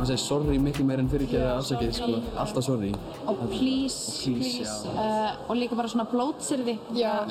maður 0.00 0.10
segir 0.14 0.22
sorry 0.24 0.58
miklu 0.62 0.84
meir 0.88 1.00
en 1.02 1.08
fyrir 1.12 1.28
geða 1.30 1.52
afsakið, 1.60 1.92
sko, 1.96 2.18
alltaf 2.40 2.64
sorry. 2.66 2.90
Og 3.28 3.40
please, 3.50 4.00
Og 4.08 4.24
please, 4.24 4.58
please, 4.58 4.88
já. 4.88 4.90
uh, 4.96 5.50
og 5.50 5.56
líka 5.60 5.76
bara 5.78 5.88
svona 5.92 6.06
blótsirði, 6.10 6.76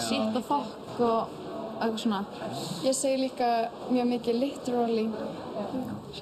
shit 0.05 0.37
og 0.39 0.43
fuck 0.47 1.01
og 1.01 1.37
eitthvað 1.79 1.99
svona. 2.03 2.21
Ég 2.83 2.95
segi 2.97 3.21
líka 3.23 3.49
mjög 3.89 4.09
mikið 4.13 4.39
literally. 4.43 5.05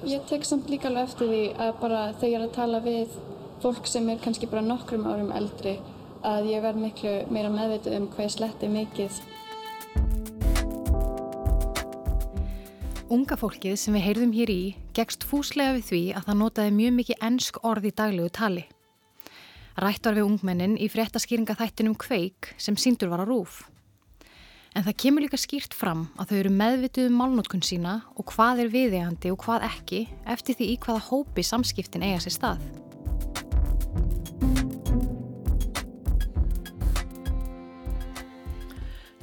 Ég 0.06 0.26
tek 0.30 0.44
samt 0.46 0.68
líka 0.70 0.88
alveg 0.90 1.08
eftir 1.08 1.30
því 1.32 1.42
að 1.66 1.72
bara 1.82 2.02
þegar 2.20 2.30
ég 2.32 2.38
er 2.40 2.46
að 2.46 2.54
tala 2.58 2.80
við 2.84 3.16
fólk 3.62 3.88
sem 3.90 4.06
er 4.12 4.20
kannski 4.22 4.46
bara 4.50 4.62
nokkrum 4.62 5.06
árum 5.10 5.32
eldri 5.34 5.78
að 6.26 6.48
ég 6.52 6.62
verð 6.62 6.82
miklu 6.82 7.14
meira 7.34 7.50
meðvitið 7.50 7.96
um 7.98 8.06
hvað 8.14 8.26
ég 8.28 8.34
sletti 8.36 8.70
mikið. 8.70 9.18
Unga 13.08 13.38
fólkið 13.40 13.78
sem 13.80 13.94
við 13.96 14.02
heyrðum 14.04 14.32
hér 14.36 14.50
í 14.52 14.62
gegst 14.92 15.22
fúslega 15.24 15.78
við 15.78 15.84
því 15.86 16.00
að 16.18 16.26
það 16.26 16.36
notaði 16.42 16.72
mjög 16.76 16.90
mikið 16.98 17.22
ennsk 17.24 17.58
orð 17.64 17.86
í 17.88 17.92
daglegu 17.96 18.32
tali. 18.36 18.64
Rætt 19.80 20.04
var 20.04 20.18
við 20.18 20.26
ungmennin 20.26 20.74
í 20.76 20.90
fréttaskýringa 20.92 21.56
þættinum 21.56 21.94
Kveik 21.96 22.50
sem 22.60 22.76
síndur 22.76 23.08
var 23.08 23.22
á 23.24 23.26
rúf. 23.30 23.62
En 24.76 24.84
það 24.84 24.98
kemur 25.00 25.24
líka 25.24 25.40
skýrt 25.40 25.72
fram 25.72 26.10
að 26.20 26.34
þau 26.34 26.36
eru 26.42 26.52
meðvituð 26.58 27.08
um 27.08 27.16
málnótkun 27.22 27.64
sína 27.64 27.94
og 28.12 28.28
hvað 28.34 28.60
er 28.66 28.74
viðegandi 28.76 29.32
og 29.32 29.40
hvað 29.46 29.64
ekki 29.70 30.02
eftir 30.28 30.60
því 30.60 30.68
í 30.74 30.76
hvaða 30.84 31.06
hópi 31.08 31.46
samskiptin 31.48 32.04
eiga 32.04 32.20
sér 32.26 32.36
stað. 32.36 32.68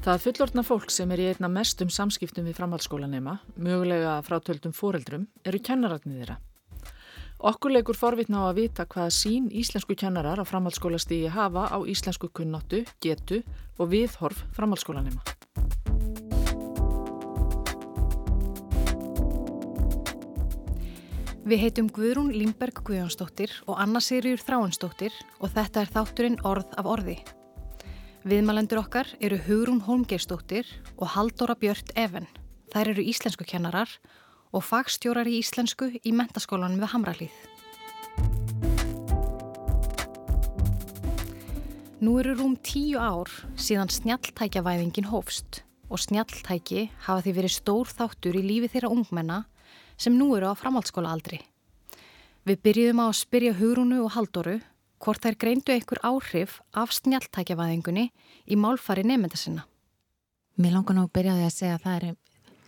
Það 0.05 0.19
fullortna 0.21 0.61
fólk 0.61 0.91
sem 0.93 1.09
er 1.15 1.21
í 1.23 1.23
einna 1.31 1.47
mestum 1.49 1.89
samskiptum 1.89 2.45
við 2.45 2.59
framhaldsskólanema, 2.59 3.39
mögulega 3.57 4.19
frátöldum 4.21 4.73
foreldrum, 4.77 5.23
eru 5.41 5.57
kennararnir 5.65 6.19
þeirra. 6.19 6.35
Okkur 7.49 7.73
leikur 7.73 7.97
forvitna 7.97 8.43
á 8.45 8.53
að 8.53 8.59
vita 8.59 8.83
hvaða 8.85 9.15
sín 9.17 9.47
íslensku 9.49 9.95
kennarar 9.97 10.37
á 10.37 10.45
framhaldsskólastígi 10.45 11.31
hafa 11.33 11.63
á 11.73 11.77
íslensku 11.89 12.29
kunnáttu, 12.29 12.83
getu 13.01 13.39
og 13.81 13.89
viðhorf 13.95 14.43
framhaldsskólanema. 14.53 15.25
Við 21.49 21.63
heitum 21.65 21.89
Guðrún 21.89 22.29
Lindberg 22.29 22.83
Guðjónsdóttir 22.85 23.57
og 23.65 23.81
Anna 23.81 24.03
Sigriður 24.05 24.45
Þráinsdóttir 24.45 25.17
og 25.41 25.49
þetta 25.57 25.81
er 25.81 25.91
þátturinn 25.97 26.39
Orð 26.45 26.77
af 26.77 26.91
orði. 26.93 27.17
Viðmælendur 28.25 28.79
okkar 28.81 29.05
eru 29.21 29.37
Hugrún 29.37 29.83
Holmgeirsdóttir 29.85 30.65
og 30.97 31.11
Haldóra 31.13 31.53
Björt 31.61 31.91
Even. 31.93 32.25
Þær 32.73 32.89
eru 32.95 33.03
íslensku 33.05 33.45
kennarar 33.45 33.91
og 34.49 34.65
fagstjórar 34.65 35.29
í 35.29 35.35
íslensku 35.43 35.91
í 36.01 36.09
mentaskólanum 36.09 36.81
við 36.81 36.89
Hamralíð. 36.95 37.35
Nú 42.01 42.17
eru 42.23 42.33
rúm 42.33 42.57
tíu 42.65 42.97
ár 42.97 43.29
síðan 43.61 43.93
snjalltækjavæðingin 43.93 45.13
hófst 45.13 45.61
og 45.85 46.01
snjalltæki 46.01 46.89
hafa 47.05 47.21
því 47.21 47.37
verið 47.37 47.57
stór 47.61 47.93
þáttur 47.93 48.41
í 48.41 48.47
lífi 48.49 48.73
þeirra 48.73 48.89
ungmenna 48.89 49.43
sem 50.01 50.17
nú 50.17 50.33
eru 50.33 50.49
á 50.49 50.57
framhaldsskóla 50.57 51.13
aldri. 51.13 51.45
Við 52.41 52.57
byrjuðum 52.65 53.05
á 53.05 53.13
að 53.13 53.19
spyrja 53.21 53.53
Hugrúnu 53.61 54.01
og 54.01 54.17
Haldóru 54.17 54.63
hvort 55.05 55.21
þær 55.21 55.37
greindu 55.37 55.73
einhver 55.73 56.01
áhrif 56.01 56.59
af 56.73 56.93
snjalltækjavæðingunni 56.97 58.09
í 58.49 58.57
málfari 58.57 59.05
nefnda 59.05 59.37
sinna. 59.37 59.65
Mér 60.57 60.73
langar 60.79 60.97
nú 60.97 61.05
að 61.05 61.13
byrja 61.13 61.35
því 61.37 61.45
að 61.45 61.53
segja 61.53 61.75
að 61.77 61.83
það 61.83 61.97
er 61.97 62.15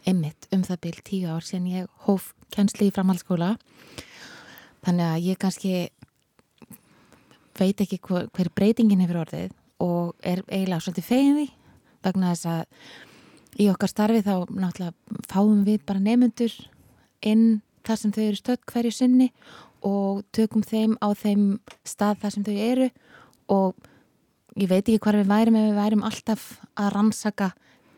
einmitt 0.08 0.48
um 0.54 0.66
það 0.68 0.82
byrj 0.86 1.04
tíu 1.08 1.32
ár 1.34 1.48
sem 1.48 1.66
ég 1.72 1.88
hóf 2.06 2.32
kennsli 2.54 2.90
í 2.90 2.94
framhaldsskóla. 2.94 3.56
Þannig 4.86 5.08
að 5.08 5.26
ég 5.26 5.40
kannski 5.42 5.74
veit 7.58 7.82
ekki 7.82 8.00
hver, 8.06 8.28
hver 8.30 8.52
breytingin 8.54 9.02
hefur 9.02 9.24
orðið 9.24 9.56
og 9.82 10.14
er 10.22 10.44
eiginlega 10.46 10.84
svolítið 10.86 11.08
fegin 11.10 11.38
því 11.40 11.48
vegna 12.06 12.34
þess 12.34 12.50
að 12.54 13.64
í 13.64 13.70
okkar 13.72 13.92
starfi 13.92 14.22
þá 14.26 14.34
náttúrulega 14.54 15.24
fáum 15.32 15.64
við 15.66 15.82
bara 15.90 16.04
nefnendur 16.04 16.54
inn 17.26 17.64
þar 17.88 18.02
sem 18.02 18.14
þau 18.14 18.24
eru 18.28 18.40
stödd 18.42 18.68
hverju 18.70 18.94
sinni 18.94 19.32
og 19.88 20.24
tökum 20.36 20.66
þeim 20.66 20.98
á 21.00 21.10
þeim 21.16 21.46
stað 21.88 22.20
þar 22.24 22.36
sem 22.36 22.48
þau 22.48 22.58
eru 22.68 22.90
og 23.54 23.88
ég 24.58 24.70
veit 24.70 24.84
ekki 24.84 25.00
hvað 25.04 25.22
við 25.22 25.32
værim 25.32 25.58
ef 25.60 25.68
við 25.68 25.80
værim 25.80 26.06
alltaf 26.08 26.46
að 26.76 26.94
rannsaka 26.96 27.52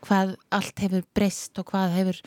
hvað 0.04 0.34
allt 0.56 0.82
hefur 0.84 1.06
breyst 1.16 1.60
og 1.60 1.68
hvað 1.70 1.94
hefur 1.98 2.20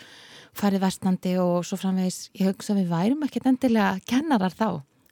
farið 0.58 0.84
verstandi 0.84 1.34
og 1.42 1.64
svo 1.66 1.80
framvegis. 1.82 2.28
Ég 2.38 2.52
hugsa 2.52 2.76
við 2.78 2.92
værim 2.92 3.24
ekkert 3.26 3.50
endilega 3.50 3.98
kennarar 4.10 4.54
þá. 4.54 4.68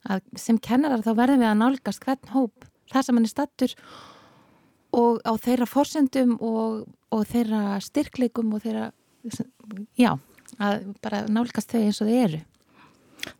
Að 0.06 0.22
sem 0.38 0.58
kennarar 0.62 1.02
þá 1.02 1.12
verðum 1.18 1.42
við 1.42 1.50
að 1.50 1.60
nálgast 1.60 2.04
hvern 2.04 2.32
hóp 2.34 2.66
þar 2.92 3.06
sem 3.06 3.18
hann 3.18 3.26
er 3.26 3.32
stattur 3.32 3.74
og 4.92 5.22
á 5.24 5.32
þeirra 5.40 5.68
forsendum 5.70 6.34
og, 6.42 6.82
og 7.14 7.22
þeirra 7.30 7.78
styrkleikum 7.82 8.50
og 8.52 8.64
þeirra 8.64 8.90
já, 9.96 10.16
að 10.58 10.88
bara 11.04 11.22
nálgast 11.30 11.70
þau 11.72 11.80
eins 11.80 12.02
og 12.02 12.10
þau 12.10 12.18
eru 12.26 12.40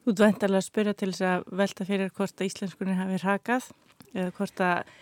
Þú 0.03 0.15
dvendalega 0.19 0.60
að 0.60 0.66
spyrja 0.66 0.94
til 0.98 1.10
þess 1.12 1.25
að 1.28 1.48
velta 1.62 1.87
fyrir 1.88 2.12
hvort 2.16 2.41
að 2.41 2.48
íslenskunni 2.48 2.98
hafi 2.98 3.19
rakað 3.22 3.69
eða 4.12 4.34
hvort 4.37 4.62
að 4.66 4.93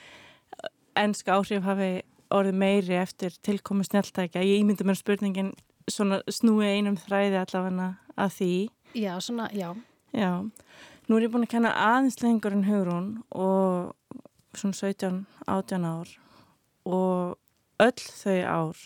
ennska 1.00 1.36
áhrif 1.36 1.66
hafi 1.66 1.90
orðið 2.30 2.58
meiri 2.62 2.98
eftir 3.00 3.34
tilkomu 3.42 3.84
snjáltækja. 3.86 4.44
Ég 4.44 4.62
ímyndi 4.62 4.86
mér 4.86 4.98
spurningin 4.98 5.52
svona 5.90 6.20
snúi 6.30 6.68
einum 6.68 6.98
þræði 7.00 7.40
allavega 7.40 7.88
að 8.20 8.36
því. 8.36 8.52
Já, 9.00 9.12
svona, 9.22 9.48
já. 9.56 9.72
Já, 10.10 10.30
nú 11.06 11.18
er 11.18 11.26
ég 11.26 11.32
búin 11.32 11.46
að 11.46 11.52
kenna 11.54 11.74
aðeins 11.78 12.18
lengur 12.22 12.54
en 12.56 12.66
Hugrún 12.66 13.10
og 13.30 13.92
svona 14.58 14.74
17-18 14.74 15.86
ár 15.86 16.14
og 16.90 17.36
öll 17.84 18.02
þau 18.02 18.40
ár 18.42 18.80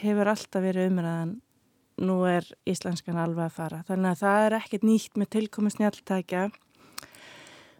hefur 0.00 0.30
alltaf 0.30 0.62
verið 0.62 0.92
umræðan 0.92 1.34
nú 2.02 2.20
er 2.28 2.46
íslenskan 2.68 3.18
alveg 3.20 3.48
að 3.48 3.56
fara. 3.56 3.82
Þannig 3.88 4.10
að 4.12 4.22
það 4.22 4.46
er 4.46 4.56
ekkert 4.60 4.86
nýtt 4.86 5.20
með 5.20 5.30
tilkomi 5.36 5.72
snjáltækja 5.72 6.42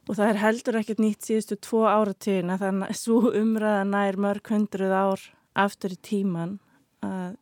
og 0.06 0.14
það 0.14 0.28
er 0.28 0.40
heldur 0.40 0.78
ekkert 0.80 1.02
nýtt 1.02 1.26
síðustu 1.26 1.58
tvo 1.66 1.82
áratíðina 1.90 2.58
þannig 2.60 2.92
að 2.92 3.00
svo 3.00 3.32
umræðan 3.34 3.92
nær 3.92 4.20
mörg 4.22 4.52
hundruð 4.52 4.94
ár 4.94 5.26
aftur 5.66 5.96
í 5.96 6.00
tíman 6.08 6.56
að 7.04 7.36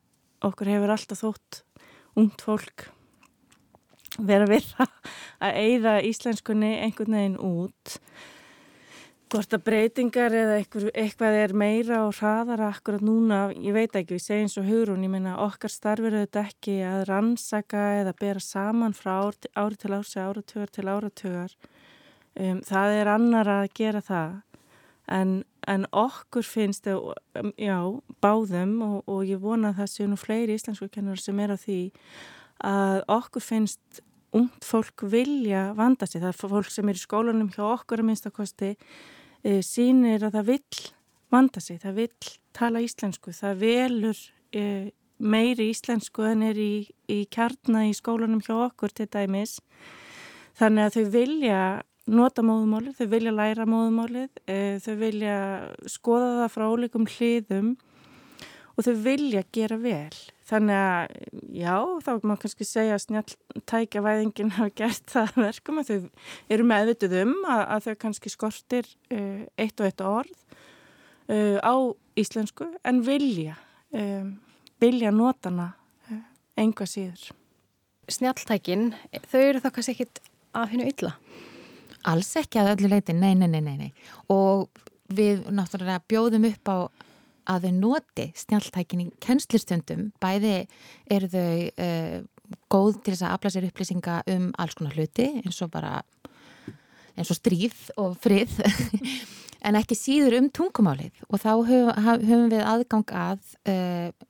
okkur 0.44 0.72
hefur 0.72 0.94
alltaf 0.94 1.22
þótt 1.22 1.60
ungt 2.20 2.44
fólk 2.44 2.88
vera 4.22 4.46
við 4.48 4.68
það 4.72 4.92
að 5.44 5.58
eigða 5.64 5.94
íslenskunni 6.08 6.72
einhvern 6.84 7.18
veginn 7.18 7.40
út 7.42 7.98
hvort 9.34 9.54
að 9.56 9.62
breytingar 9.66 10.34
eða 10.36 10.58
eitthvað, 10.60 10.84
eitthvað 10.94 11.36
er 11.40 11.52
meira 11.58 12.00
og 12.06 12.12
hraðara 12.20 12.68
akkurat 12.70 13.02
núna, 13.02 13.38
ég 13.58 13.74
veit 13.74 13.96
ekki, 13.98 14.14
við 14.14 14.22
segjum 14.22 14.50
svo 14.52 14.62
hugrún, 14.62 15.02
ég 15.02 15.10
meina 15.10 15.34
okkar 15.42 15.72
starfir 15.72 16.14
auðvitað 16.14 16.52
ekki 16.52 16.76
að 16.86 17.02
rannsaka 17.08 17.82
eða 18.02 18.12
bera 18.20 18.42
saman 18.44 18.94
frá 18.94 19.16
ári, 19.24 19.78
til 19.80 19.90
ári, 19.96 20.22
áratugar 20.22 20.70
til 20.70 20.86
áratugar. 20.86 21.56
Um, 22.38 22.60
það 22.66 22.98
er 23.00 23.10
annar 23.10 23.50
að 23.50 23.64
gera 23.74 24.02
það. 24.04 24.36
En, 25.14 25.34
en 25.70 25.88
okkur 25.90 26.46
finnst 26.46 26.86
um, 26.92 27.50
já, 27.58 27.78
báðum 28.22 28.78
og, 28.86 28.96
og 29.10 29.26
ég 29.26 29.42
vona 29.42 29.72
að 29.72 29.82
það 29.82 29.92
séu 29.96 30.08
nú 30.12 30.20
fleiri 30.20 30.54
íslensku 30.54 30.88
kennar 30.94 31.18
sem 31.20 31.42
er 31.42 31.54
á 31.54 31.58
því 31.58 31.80
að 32.64 33.02
okkur 33.18 33.44
finnst 33.44 34.04
ungt 34.34 34.66
fólk 34.66 35.04
vilja 35.10 35.72
vanda 35.78 36.06
sig, 36.06 36.22
það 36.22 36.30
er 36.30 36.38
fólk 36.38 36.70
sem 36.72 36.88
er 36.90 36.98
í 36.98 37.02
skólanum 37.02 37.50
hjá 37.54 37.66
okkur 37.66 38.02
að 38.02 38.10
minnstakosti 38.12 38.72
sínir 39.44 40.24
að 40.24 40.38
það 40.38 40.50
vill 40.52 40.84
vanda 41.34 41.60
sig, 41.60 41.80
það 41.82 41.98
vill 41.98 42.34
tala 42.54 42.82
íslensku, 42.84 43.32
það 43.34 43.62
velur 43.62 44.20
e, 44.54 44.64
meiri 45.18 45.70
íslensku 45.72 46.26
en 46.28 46.44
er 46.46 46.60
í, 46.60 46.86
í 47.10 47.24
kjarna 47.32 47.86
í 47.88 47.94
skólanum 47.96 48.42
hjá 48.44 48.54
okkur 48.68 48.94
til 48.94 49.08
dæmis. 49.10 49.58
Þannig 50.58 50.86
að 50.86 50.96
þau 50.96 51.10
vilja 51.16 51.60
nota 52.04 52.44
móðumálið, 52.44 52.98
þau 52.98 53.08
vilja 53.14 53.34
læra 53.34 53.66
móðumálið, 53.66 54.30
e, 54.46 54.58
þau 54.84 54.94
vilja 55.00 55.38
skoða 55.90 56.30
það 56.42 56.54
frá 56.54 56.66
ólíkum 56.68 57.08
hliðum 57.08 57.74
og 58.74 58.86
þau 58.86 58.94
vilja 59.06 59.44
gera 59.54 59.78
vel 59.80 60.18
Þannig 60.44 60.76
að, 60.76 61.12
já, 61.56 61.76
þá 62.04 62.10
má 62.28 62.34
kannski 62.36 62.66
segja 62.68 62.96
að 62.98 63.04
snjáltækjavæðingin 63.06 64.52
hafa 64.58 64.74
gert 64.76 65.06
það 65.08 65.38
verkum 65.40 65.80
að 65.80 65.90
þau 65.90 66.08
eru 66.52 66.66
meðvituð 66.68 67.14
um 67.22 67.32
að, 67.48 67.62
að 67.64 67.86
þau 67.86 67.94
kannski 68.02 68.32
skortir 68.32 68.90
uh, 69.14 69.46
eitt 69.56 69.80
og 69.80 69.88
eitt 69.88 70.04
orð 70.04 70.34
uh, 71.32 71.58
á 71.64 71.74
íslensku 72.20 72.68
en 72.84 73.00
vilja, 73.06 73.56
um, 73.96 74.34
vilja 74.84 75.14
notana 75.16 75.70
uh, 76.10 76.20
enga 76.60 76.88
síður. 76.92 77.24
Snjáltækin, 78.12 78.90
þau 79.30 79.40
eru 79.40 79.64
þá 79.64 79.70
kannski 79.72 79.96
ekkit 79.96 80.20
af 80.52 80.68
hennu 80.74 80.90
illa? 80.92 81.14
Alls 82.04 82.34
ekki 82.36 82.60
að 82.60 82.74
öllu 82.74 82.92
leiti, 82.92 83.16
nei, 83.16 83.32
nei, 83.32 83.48
nei, 83.48 83.62
nei, 83.64 83.76
nei. 83.80 83.92
Og 84.28 84.68
við 85.08 85.46
náttúrulega 85.48 86.04
bjóðum 86.04 86.50
upp 86.50 86.68
á 86.68 86.78
að 87.50 87.68
þau 87.68 87.74
noti 87.78 88.28
snjáltækin 88.38 89.04
í 89.04 89.10
kennslistundum. 89.22 90.08
Bæði 90.22 90.56
eru 91.12 91.30
þau 91.32 91.48
uh, 91.84 92.18
góð 92.72 92.98
til 93.02 93.14
þess 93.14 93.26
að 93.26 93.36
afla 93.36 93.52
sér 93.52 93.68
upplýsinga 93.68 94.18
um 94.34 94.50
alls 94.60 94.76
konar 94.78 94.96
hluti 94.98 95.30
eins 95.40 95.60
og 95.64 95.72
bara 95.72 96.02
eins 97.14 97.30
og 97.30 97.38
stríð 97.38 97.78
og 98.00 98.16
frið 98.22 98.58
en 99.66 99.78
ekki 99.78 99.96
síður 99.96 100.36
um 100.40 100.50
tungumálið 100.52 101.22
og 101.28 101.40
þá 101.40 101.52
höfum 101.64 102.50
við 102.52 102.64
aðgang 102.68 103.14
að 103.16 103.54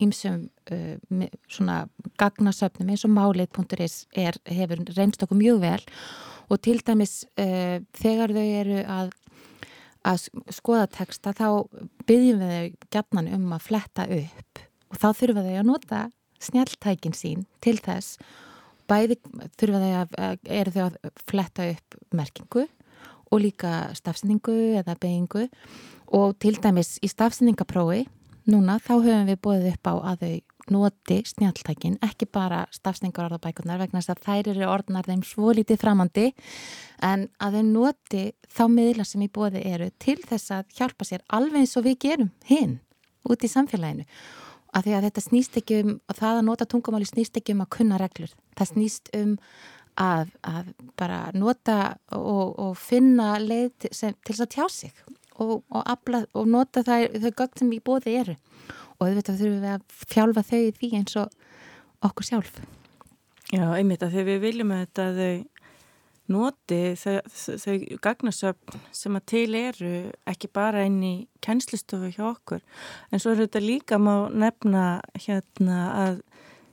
ímsum 0.04 0.44
uh, 0.70 0.94
uh, 0.94 1.26
svona 1.50 1.80
gagnasöfnum 2.20 2.92
eins 2.94 3.06
og 3.08 3.14
málið.is 3.16 4.04
hefur 4.14 4.86
reynst 4.94 5.26
okkur 5.26 5.40
mjög 5.40 5.60
vel 5.64 5.82
og 6.52 6.60
til 6.60 6.76
dæmis 6.84 7.22
þegar 7.34 8.34
þau 8.36 8.44
eru 8.44 8.82
að 8.84 9.14
að 10.04 10.28
skoða 10.52 10.86
texta 10.92 11.32
þá 11.36 11.48
byggjum 12.08 12.42
við 12.42 12.54
þau 12.54 12.88
gætnan 12.96 13.30
um 13.36 13.52
að 13.56 13.66
fletta 13.68 14.06
upp. 14.18 14.64
Og 14.92 15.00
þá 15.00 15.08
við 15.20 15.48
þau 15.48 15.56
að 15.58 15.68
nota 15.70 16.00
snjáltækin 16.44 17.16
sín 17.16 17.44
til 17.64 17.78
þess. 17.82 18.18
Bæði 18.90 19.16
þurfum 19.56 19.84
þau 19.84 19.94
að, 20.02 20.40
eru 20.44 20.74
þau 20.74 20.82
að 20.90 20.98
fletta 21.24 21.68
upp 21.72 21.98
merkingu 22.12 22.66
og 23.32 23.40
líka 23.40 23.94
stafsendingu 23.96 24.56
eða 24.80 24.96
beigingu 25.00 25.48
og 26.14 26.36
til 26.42 26.54
dæmis 26.60 26.98
í 27.02 27.08
stafsendingaprófi 27.10 28.04
núna 28.50 28.76
þá 28.82 28.94
höfum 28.98 29.30
við 29.30 29.40
bóðið 29.40 29.70
upp 29.72 29.88
á 29.88 29.94
að 30.12 30.24
þau 30.24 30.34
noti 30.72 31.20
snjáltækin, 31.28 31.98
ekki 32.04 32.28
bara 32.32 32.64
stafsningar 32.72 33.28
orðabækunar 33.28 33.80
vegna 33.82 34.00
þess 34.00 34.14
að 34.14 34.22
þær 34.24 34.50
eru 34.54 34.68
orðnar 34.70 35.08
þeim 35.08 35.24
svo 35.26 35.52
lítið 35.56 35.80
framandi 35.82 36.26
en 37.04 37.26
að 37.42 37.58
þau 37.58 37.66
noti 37.68 38.24
þá 38.48 38.64
miðla 38.72 39.06
sem 39.08 39.26
í 39.26 39.30
bóði 39.32 39.64
eru 39.68 39.90
til 40.00 40.16
þess 40.24 40.54
að 40.56 40.78
hjálpa 40.78 41.08
sér 41.08 41.24
alveg 41.28 41.64
eins 41.64 41.76
og 41.76 41.86
við 41.88 42.00
gerum 42.06 42.32
hinn 42.48 42.78
út 43.28 43.44
í 43.44 43.50
samfélaginu. 43.50 44.06
Af 44.74 44.84
því 44.86 44.94
að 44.96 45.06
þetta 45.06 45.22
snýst 45.22 45.58
ekki 45.60 45.80
um 45.84 45.92
og 46.10 46.18
það 46.18 46.38
að 46.38 46.46
nota 46.48 46.66
tungumáli 46.66 47.06
snýst 47.08 47.36
ekki 47.38 47.54
um 47.54 47.62
að 47.62 47.72
kunna 47.76 47.98
reglur. 48.00 48.32
Það 48.58 48.70
snýst 48.72 49.10
um 49.14 49.36
að, 50.00 50.32
að 50.42 50.72
bara 50.98 51.20
nota 51.36 51.78
og, 52.16 52.56
og 52.58 52.72
finna 52.78 53.36
leið 53.42 53.90
sem, 53.92 54.16
til 54.24 54.34
þess 54.34 54.46
að 54.46 54.54
tjá 54.56 54.64
sig 54.72 55.04
og, 55.38 55.62
og, 55.70 55.82
afla, 55.84 56.24
og 56.34 56.48
nota 56.50 56.82
það, 56.86 57.20
þau 57.22 57.30
gögn 57.30 57.60
sem 57.60 57.76
í 57.76 57.82
bóði 57.84 58.16
eru 58.22 58.36
og 58.98 59.08
auðvitað 59.08 59.40
þurfum 59.40 59.64
við 59.64 59.72
að 59.74 59.98
fjálfa 60.12 60.46
þau 60.50 60.62
því 60.78 60.90
eins 61.00 61.18
og 61.20 61.36
okkur 62.04 62.28
sjálf. 62.28 62.60
Já, 63.52 63.66
einmitt 63.76 64.02
að 64.02 64.16
þegar 64.16 64.30
við 64.30 64.44
viljum 64.48 64.72
að 64.74 65.02
þau 65.18 65.34
noti 66.32 66.80
þau, 66.96 67.18
þau 67.60 67.74
gagnasöfn 68.04 68.84
sem 68.96 69.18
að 69.18 69.26
til 69.28 69.48
eru 69.58 69.92
ekki 70.30 70.48
bara 70.56 70.86
inn 70.88 71.02
í 71.04 71.14
kennslistofu 71.44 72.08
hjá 72.14 72.24
okkur 72.30 72.62
en 73.12 73.20
svo 73.20 73.34
er 73.34 73.42
þetta 73.44 73.60
líka 73.60 73.98
má 74.00 74.30
nefna 74.32 75.02
hérna 75.26 75.80
að 75.92 76.22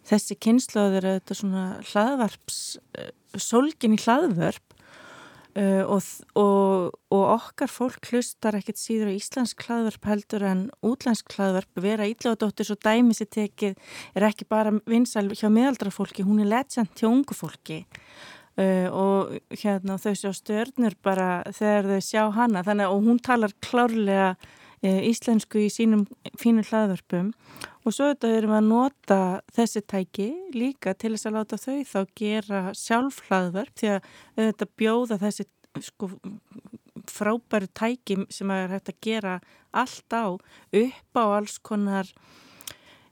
þessi 0.07 0.37
kynnslóður 0.41 1.03
er 1.03 1.19
þetta 1.19 1.37
svona 1.37 1.65
hlaðvarps, 1.91 2.61
eh, 2.97 3.11
solgin 3.35 3.97
í 3.97 4.01
hlaðvörp 4.01 4.70
Uh, 5.51 5.83
og, 5.83 6.05
og, 6.39 6.93
og 7.11 7.23
okkar 7.33 7.67
fólk 7.67 8.07
hlustar 8.13 8.55
ekkert 8.55 8.79
síður 8.79 9.09
á 9.11 9.17
íslensk 9.17 9.65
hlaðverp 9.67 10.05
heldur 10.07 10.45
en 10.47 10.61
útlensk 10.87 11.33
hlaðverp 11.35 11.81
vera 11.83 12.07
ílláðdóttir 12.07 12.69
svo 12.69 12.77
dæmi 12.79 13.17
sér 13.17 13.27
tekið 13.35 13.75
er 14.15 14.27
ekki 14.29 14.47
bara 14.47 14.71
vinsal 14.87 15.25
hjá 15.35 15.49
meðaldra 15.51 15.91
fólki, 15.91 16.23
hún 16.23 16.39
er 16.39 16.47
legend 16.53 16.95
hjá 16.95 17.09
ungu 17.09 17.35
fólki. 17.35 17.81
Uh, 18.55 18.87
og 18.95 19.35
hérna 19.59 19.99
þau 19.99 20.15
sjá 20.21 20.31
stjörnur 20.39 20.95
bara 21.03 21.29
þegar 21.51 21.91
þau 21.91 22.07
sjá 22.07 22.23
hana. 22.37 22.63
Þannig 22.67 22.87
að 22.87 23.05
hún 23.09 23.21
talar 23.27 23.55
klárlega 23.59 24.31
íslensku 24.81 25.61
í 25.61 25.69
sínum 25.69 26.07
fínu 26.41 26.63
hlaðverpum 26.65 27.31
og 27.85 27.93
svo 27.93 28.11
þetta 28.11 28.31
erum 28.33 28.53
við 28.53 28.57
að 28.57 28.69
nota 28.69 29.19
þessi 29.53 29.83
tæki 29.93 30.29
líka 30.57 30.95
til 30.97 31.13
þess 31.13 31.29
að 31.29 31.37
láta 31.37 31.59
þau 31.61 31.77
þá 31.91 31.99
gera 32.17 32.61
sjálfhlaðverk 32.77 33.75
því 33.77 33.91
að 33.95 34.11
þetta 34.41 34.69
bjóða 34.81 35.19
þessi 35.21 35.47
sko, 35.85 36.09
frábæru 37.09 37.69
tæki 37.77 38.23
sem 38.33 38.53
að 38.53 38.63
er 38.63 38.75
hægt 38.75 38.93
að 38.93 39.01
gera 39.05 39.35
allt 39.71 40.17
á 40.17 40.25
upp 40.33 41.19
á 41.21 41.23
alls 41.29 41.59
konar 41.61 42.09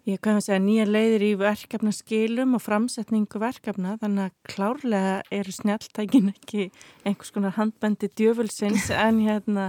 ég 0.10 0.18
kannu 0.24 0.42
segja 0.42 0.60
nýja 0.63 0.88
leiðir 0.89 1.25
í 1.27 1.31
verkefna 1.38 1.92
skilum 1.94 2.56
og 2.57 2.63
framsetningu 2.63 3.42
verkefna. 3.42 3.94
Þannig 4.01 4.30
að 4.30 4.54
klárlega 4.54 5.15
eru 5.38 5.54
snjáltækin 5.54 6.31
ekki 6.33 6.69
einhvers 7.06 7.33
konar 7.36 7.54
handbendi 7.60 8.10
djöfulsins 8.18 8.89
en 8.95 9.22
hérna 9.27 9.68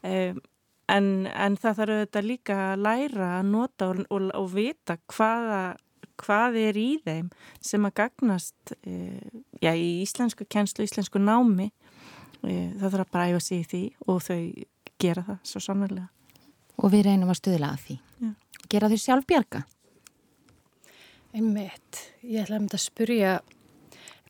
um, 0.00 0.40
en, 0.92 1.26
en 1.26 1.56
það 1.60 1.78
þarf 1.80 1.96
auðvitað 1.96 2.28
líka 2.28 2.58
að 2.72 2.84
læra 2.84 3.30
að 3.38 3.50
nota 3.50 3.90
og, 3.92 4.04
og, 4.10 4.28
og 4.36 4.48
vita 4.54 4.98
hvaða, 5.14 5.62
hvað 6.20 6.58
er 6.62 6.78
í 6.80 6.88
þeim 7.04 7.30
sem 7.64 7.88
að 7.88 7.96
gagnast 8.02 8.74
e, 8.82 9.18
já, 9.62 9.72
í 9.72 10.02
íslensku 10.04 10.46
kjenslu, 10.50 10.86
íslensku 10.86 11.22
námi 11.22 11.70
e, 12.44 12.74
það 12.80 12.88
þarf 12.88 13.04
að 13.06 13.14
bræða 13.16 13.44
sig 13.44 13.64
í 13.64 13.68
því 13.72 13.84
og 14.06 14.22
þau 14.28 14.40
gera 15.02 15.26
það 15.26 15.40
svo 15.52 15.64
sannarlega 15.64 16.10
Og 16.82 16.90
við 16.90 17.04
reynum 17.06 17.30
að 17.30 17.38
stuðla 17.38 17.70
að 17.74 17.82
því 17.84 17.96
já. 18.24 18.30
Gera 18.72 18.88
þau 18.90 18.98
sjálf 18.98 19.26
bjarga? 19.28 19.60
Einmitt, 21.34 22.00
ég 22.22 22.44
ætla 22.44 22.56
að 22.56 22.62
mynda 22.64 22.78
að 22.78 22.84
spurja 22.84 23.34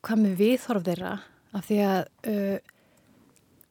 hvað 0.05 0.21
með 0.21 0.35
viðhorf 0.41 0.85
þeirra 0.85 1.13
af 1.55 1.67
því 1.69 1.77
að 1.85 1.99
uh, 2.29 2.73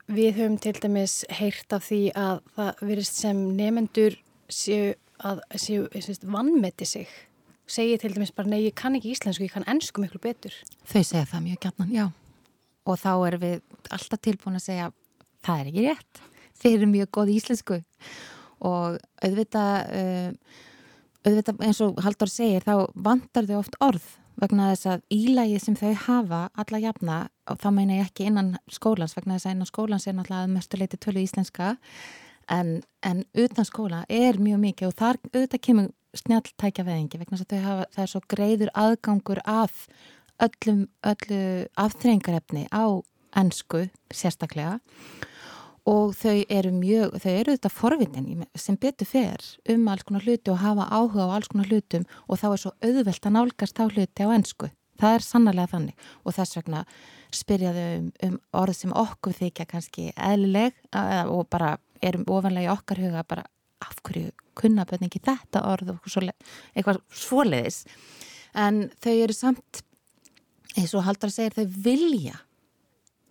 Við 0.04 0.34
höfum 0.36 0.56
til 0.60 0.74
dæmis 0.76 1.22
heyrt 1.32 1.72
af 1.72 1.86
því 1.86 2.00
að 2.18 2.40
það 2.56 2.82
verist 2.84 3.20
sem 3.22 3.38
nefendur 3.56 4.18
séu 4.52 4.92
að 5.24 5.40
séu, 5.56 5.86
séu 6.04 6.16
vannmeti 6.28 6.88
sig. 6.88 7.08
Segir 7.64 8.02
til 8.02 8.12
dæmis 8.12 8.34
bara 8.36 8.50
nei, 8.50 8.66
ég 8.66 8.76
kann 8.76 8.98
ekki 8.98 9.14
íslensku, 9.14 9.46
ég 9.46 9.54
kann 9.54 9.64
ennsku 9.70 10.02
miklu 10.02 10.20
betur. 10.20 10.52
Þau 10.84 11.00
segja 11.00 11.24
það 11.30 11.46
mjög 11.46 11.62
gætnan, 11.64 11.94
já. 11.94 12.04
Og 12.84 13.00
þá 13.00 13.12
erum 13.30 13.44
við 13.46 13.56
alltaf 13.96 14.20
tilbúin 14.20 14.58
að 14.58 14.66
segja 14.66 14.90
það 15.46 15.62
er 15.62 15.70
ekki 15.70 15.86
rétt. 15.86 16.22
Þeir 16.60 16.76
eru 16.76 16.90
mjög 16.92 17.10
góð 17.16 17.32
íslensku 17.38 17.80
og 18.64 18.98
auðvitað, 19.24 19.72
uh, 19.88 20.60
auðvitað 21.24 21.64
eins 21.64 21.80
og 21.84 22.04
Haldur 22.04 22.32
segir 22.32 22.68
þá 22.68 22.74
vantar 22.92 23.48
þau 23.48 23.56
oft 23.62 23.80
orð 23.84 24.12
vegna 24.40 24.70
þess 24.72 24.90
að 24.90 25.04
ílægið 25.14 25.62
sem 25.62 25.76
þau 25.78 25.92
hafa 26.06 26.40
alla 26.59 26.80
jafna, 26.82 27.18
og 27.50 27.61
þá 27.62 27.68
meina 27.76 27.99
ég 27.99 28.09
ekki 28.09 28.28
innan 28.28 28.54
skólans, 28.73 29.16
vegna 29.16 29.37
þess 29.37 29.49
að 29.49 29.56
innan 29.56 29.70
skólans 29.70 30.06
er 30.06 30.16
náttúrulega 30.16 30.52
mestuleiti 30.54 31.00
tölu 31.00 31.23
íslenska 31.23 31.75
en, 32.50 32.82
en 33.02 33.23
utan 33.35 33.68
skóla 33.68 34.04
er 34.09 34.40
mjög 34.42 34.62
mikið 34.64 34.90
og 34.90 34.99
þar 34.99 35.20
auðvitað 35.30 35.64
kemur 35.68 35.92
snjáltækja 36.14 36.87
veðingi 36.87 37.20
vegna 37.20 37.38
þess 37.38 37.56
að 37.56 37.66
hafa, 37.68 37.87
það 37.94 38.04
er 38.04 38.12
svo 38.12 38.23
greiður 38.35 38.75
aðgangur 38.85 39.40
af 39.44 39.87
öllum, 40.44 40.85
öllu 41.06 41.42
aftreyingarefni 41.80 42.66
á 42.70 42.85
ennsku 43.38 43.87
sérstaklega 44.14 44.78
og 45.91 46.14
þau 46.17 46.37
eru 46.49 46.71
mjög, 46.73 47.19
þau 47.21 47.33
eru 47.33 47.55
þetta 47.57 47.73
forvitin 47.73 48.45
sem 48.57 48.76
betur 48.81 49.09
fer 49.09 49.49
um 49.75 49.88
alls 49.93 50.07
konar 50.07 50.25
hluti 50.25 50.53
og 50.53 50.62
hafa 50.62 50.88
áhuga 50.88 51.29
á 51.29 51.35
alls 51.37 51.50
konar 51.53 51.69
hlutum 51.69 52.07
og 52.25 52.41
þá 52.41 52.47
er 52.50 52.62
svo 52.62 52.73
auðvelt 52.81 53.29
að 53.29 53.37
nálgast 53.37 53.81
á 53.81 53.85
hluti 53.85 54.25
á 54.25 54.29
ennsku. 54.33 54.71
Það 55.00 55.17
er 55.17 55.26
sannarlega 55.26 55.73
þannig 55.75 56.09
og 56.23 56.37
þess 56.37 56.57
vegna 56.57 56.85
spyrjaðu 57.35 57.87
um, 57.99 58.11
um 58.29 58.37
orð 58.62 58.79
sem 58.79 58.95
okkur 58.95 59.37
þykja 59.37 59.67
kannski 59.69 60.12
eðlileg 60.14 60.76
og 60.95 61.49
bara 61.53 61.75
erum 62.05 62.25
ofanlega 62.31 62.71
í 62.71 62.73
okkar 62.73 63.03
huga 63.03 63.25
bara 63.29 63.45
af 63.85 64.00
hverju 64.07 64.31
kunnaböðningi 64.57 65.21
þetta 65.25 65.64
orð 65.69 65.97
og 65.97 66.07
eitthvað 66.07 67.03
svoleiðis 67.11 67.83
en 68.55 68.87
þau 69.03 69.12
eru 69.12 69.37
samt 69.37 69.83
eins 70.79 70.95
og 70.95 71.05
Haldra 71.07 71.31
segir 71.33 71.57
þau 71.59 71.67
vilja 71.85 72.38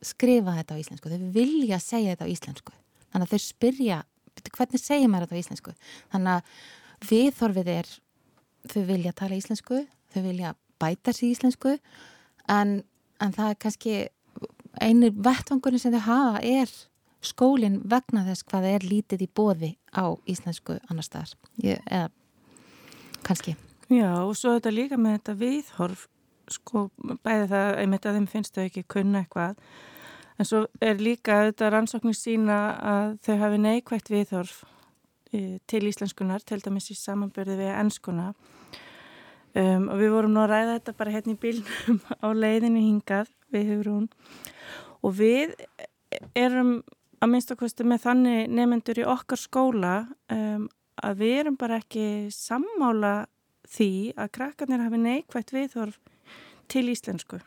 skrifa 0.07 0.55
þetta 0.59 0.77
á 0.77 0.81
íslensku, 0.81 1.11
þau 1.11 1.27
vilja 1.35 1.79
segja 1.81 2.13
þetta 2.13 2.27
á 2.27 2.33
íslensku. 2.33 2.73
Þannig 3.13 3.27
að 3.27 3.33
þau 3.33 3.43
spyrja, 3.47 3.99
hvernig 4.49 4.81
segir 4.81 5.11
maður 5.11 5.27
þetta 5.27 5.37
á 5.37 5.43
íslensku? 5.43 5.75
Þannig 6.13 6.33
að 6.33 7.09
viðþorfið 7.09 7.71
er, 7.73 7.91
þau 8.73 8.81
vilja 8.89 9.13
tala 9.19 9.37
íslensku, 9.37 9.83
þau 10.13 10.21
vilja 10.25 10.55
bæta 10.81 11.13
sér 11.13 11.29
íslensku, 11.33 11.77
en, 12.51 12.81
en 13.23 13.35
það 13.35 13.53
er 13.53 13.61
kannski 13.61 13.99
einir 14.81 15.13
vettvangurinn 15.13 15.81
sem 15.81 15.93
þau 15.93 16.05
hafa 16.07 16.41
er 16.47 16.71
skólinn 17.23 17.79
vegna 17.87 18.25
þess 18.27 18.45
hvað 18.49 18.67
er 18.73 18.87
lítið 18.87 19.27
í 19.27 19.29
bóði 19.31 19.71
á 19.95 20.11
íslensku 20.27 20.79
annar 20.89 21.05
staðar. 21.07 21.37
Eða 21.63 22.09
kannski. 23.23 23.55
Já, 23.91 24.09
og 24.23 24.35
svo 24.39 24.55
þetta 24.57 24.73
líka 24.73 24.99
með 24.99 25.17
þetta 25.19 25.35
viðhorf, 25.39 26.05
sko, 26.51 26.87
bæði 27.23 27.49
það, 27.51 27.69
einmitt 27.83 28.07
að 28.07 28.17
þeim 28.17 28.29
finnst 28.31 28.57
þau 28.57 28.63
ekki 28.65 28.85
kunna 28.91 29.23
eitthvað 29.23 29.59
En 30.39 30.47
svo 30.49 30.63
er 30.81 31.01
líka 31.01 31.43
þetta 31.47 31.69
rannsóknir 31.73 32.17
sína 32.17 32.59
að 32.93 33.17
þau 33.25 33.35
hafi 33.43 33.59
neikvægt 33.61 34.09
viðhorf 34.09 34.63
e, 35.31 35.59
til 35.69 35.83
íslenskunar, 35.89 36.41
til 36.41 36.61
dæmis 36.63 36.89
í 36.93 36.97
samanbörði 36.97 37.59
við 37.59 37.73
ennskuna. 37.75 38.31
Um, 39.53 39.85
og 39.93 39.99
við 40.01 40.09
vorum 40.15 40.33
nú 40.33 40.41
að 40.41 40.49
ræða 40.49 40.77
þetta 40.79 40.95
bara 40.97 41.11
hérna 41.13 41.35
í 41.35 41.41
bílnum 41.43 41.99
á 42.25 42.27
leiðinni 42.33 42.87
hingað 42.87 43.29
við 43.53 43.67
Hugrún. 43.69 44.07
Og 45.05 45.13
við 45.19 45.53
erum 46.33 46.79
að 47.21 47.31
minnstakosti 47.35 47.85
með 47.85 48.07
þannig 48.07 48.49
nefnendur 48.49 49.03
í 49.03 49.05
okkar 49.13 49.39
skóla 49.39 49.93
um, 50.33 50.65
að 50.97 51.21
við 51.21 51.37
erum 51.43 51.59
bara 51.61 51.77
ekki 51.83 52.07
sammála 52.33 53.13
því 53.69 53.91
að 54.17 54.33
krakkarnir 54.39 54.83
hafi 54.83 54.99
neikvægt 55.05 55.53
viðhorf 55.53 56.01
til 56.71 56.87
íslensku. 56.89 57.39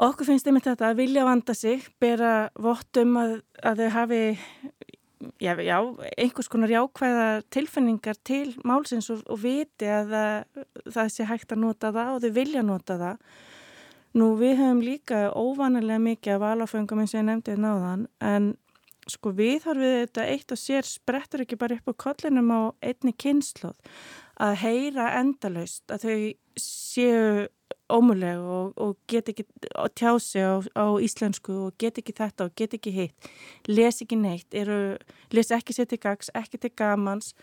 Okkur 0.00 0.30
finnst 0.30 0.46
einmitt 0.48 0.64
þetta 0.64 0.94
að 0.94 1.00
vilja 1.02 1.26
vanda 1.26 1.52
sig, 1.56 1.84
bera 2.00 2.48
vottum 2.56 3.18
að, 3.20 3.34
að 3.60 3.82
þau 3.82 3.90
hafi 3.98 4.20
já, 5.42 5.52
já, 5.60 5.76
einhvers 6.16 6.48
konar 6.48 6.72
jákvæða 6.72 7.26
tilfinningar 7.52 8.16
til 8.24 8.54
málsins 8.64 9.10
og, 9.12 9.20
og 9.28 9.42
viti 9.42 9.90
að 9.92 10.14
það, 10.14 10.64
það 10.96 11.12
sé 11.12 11.26
hægt 11.28 11.52
að 11.52 11.62
nota 11.66 11.92
það 11.92 12.14
og 12.14 12.24
þau 12.24 12.32
vilja 12.38 12.64
nota 12.64 12.96
það. 13.02 13.36
Nú 14.16 14.30
við 14.40 14.56
höfum 14.58 14.80
líka 14.82 15.20
óvanilega 15.36 16.02
mikið 16.02 16.38
af 16.38 16.46
alaföngum 16.48 17.04
eins 17.04 17.12
og 17.14 17.20
ég 17.20 17.28
nefndi 17.28 17.52
þetta 17.52 17.66
náðan 17.66 18.08
en 18.24 18.48
sko 19.10 19.34
við 19.36 19.68
við 19.68 19.94
þetta 20.00 20.26
eitt 20.32 20.54
og 20.54 20.60
sér 20.60 20.88
sprettur 20.88 21.44
ekki 21.44 21.60
bara 21.60 21.76
upp 21.76 21.92
á 21.92 22.00
kollinum 22.08 22.50
á 22.50 22.60
einni 22.80 23.12
kynnslóð 23.12 23.76
að 24.40 24.58
heyra 24.64 25.08
endalaust 25.20 25.92
að 25.92 26.06
þau 26.06 26.20
séu 26.60 27.48
ómuleg 27.90 28.38
og, 28.38 28.72
og 28.78 28.96
get 29.10 29.28
ekki 29.32 29.44
tjá 29.98 30.12
sig 30.22 30.44
á, 30.46 30.62
á 30.78 30.86
íslensku 31.02 31.54
og 31.66 31.78
get 31.80 31.98
ekki 32.00 32.14
þetta 32.16 32.46
og 32.46 32.54
get 32.58 32.76
ekki 32.78 32.92
hitt 32.94 33.30
les 33.68 34.00
ekki 34.02 34.18
neitt, 34.18 34.48
eru, 34.54 34.96
les 35.34 35.50
ekki 35.54 35.74
sér 35.74 35.90
til 35.90 36.00
gags, 36.02 36.30
ekki 36.38 36.60
til 36.62 36.72
gamans. 36.78 37.34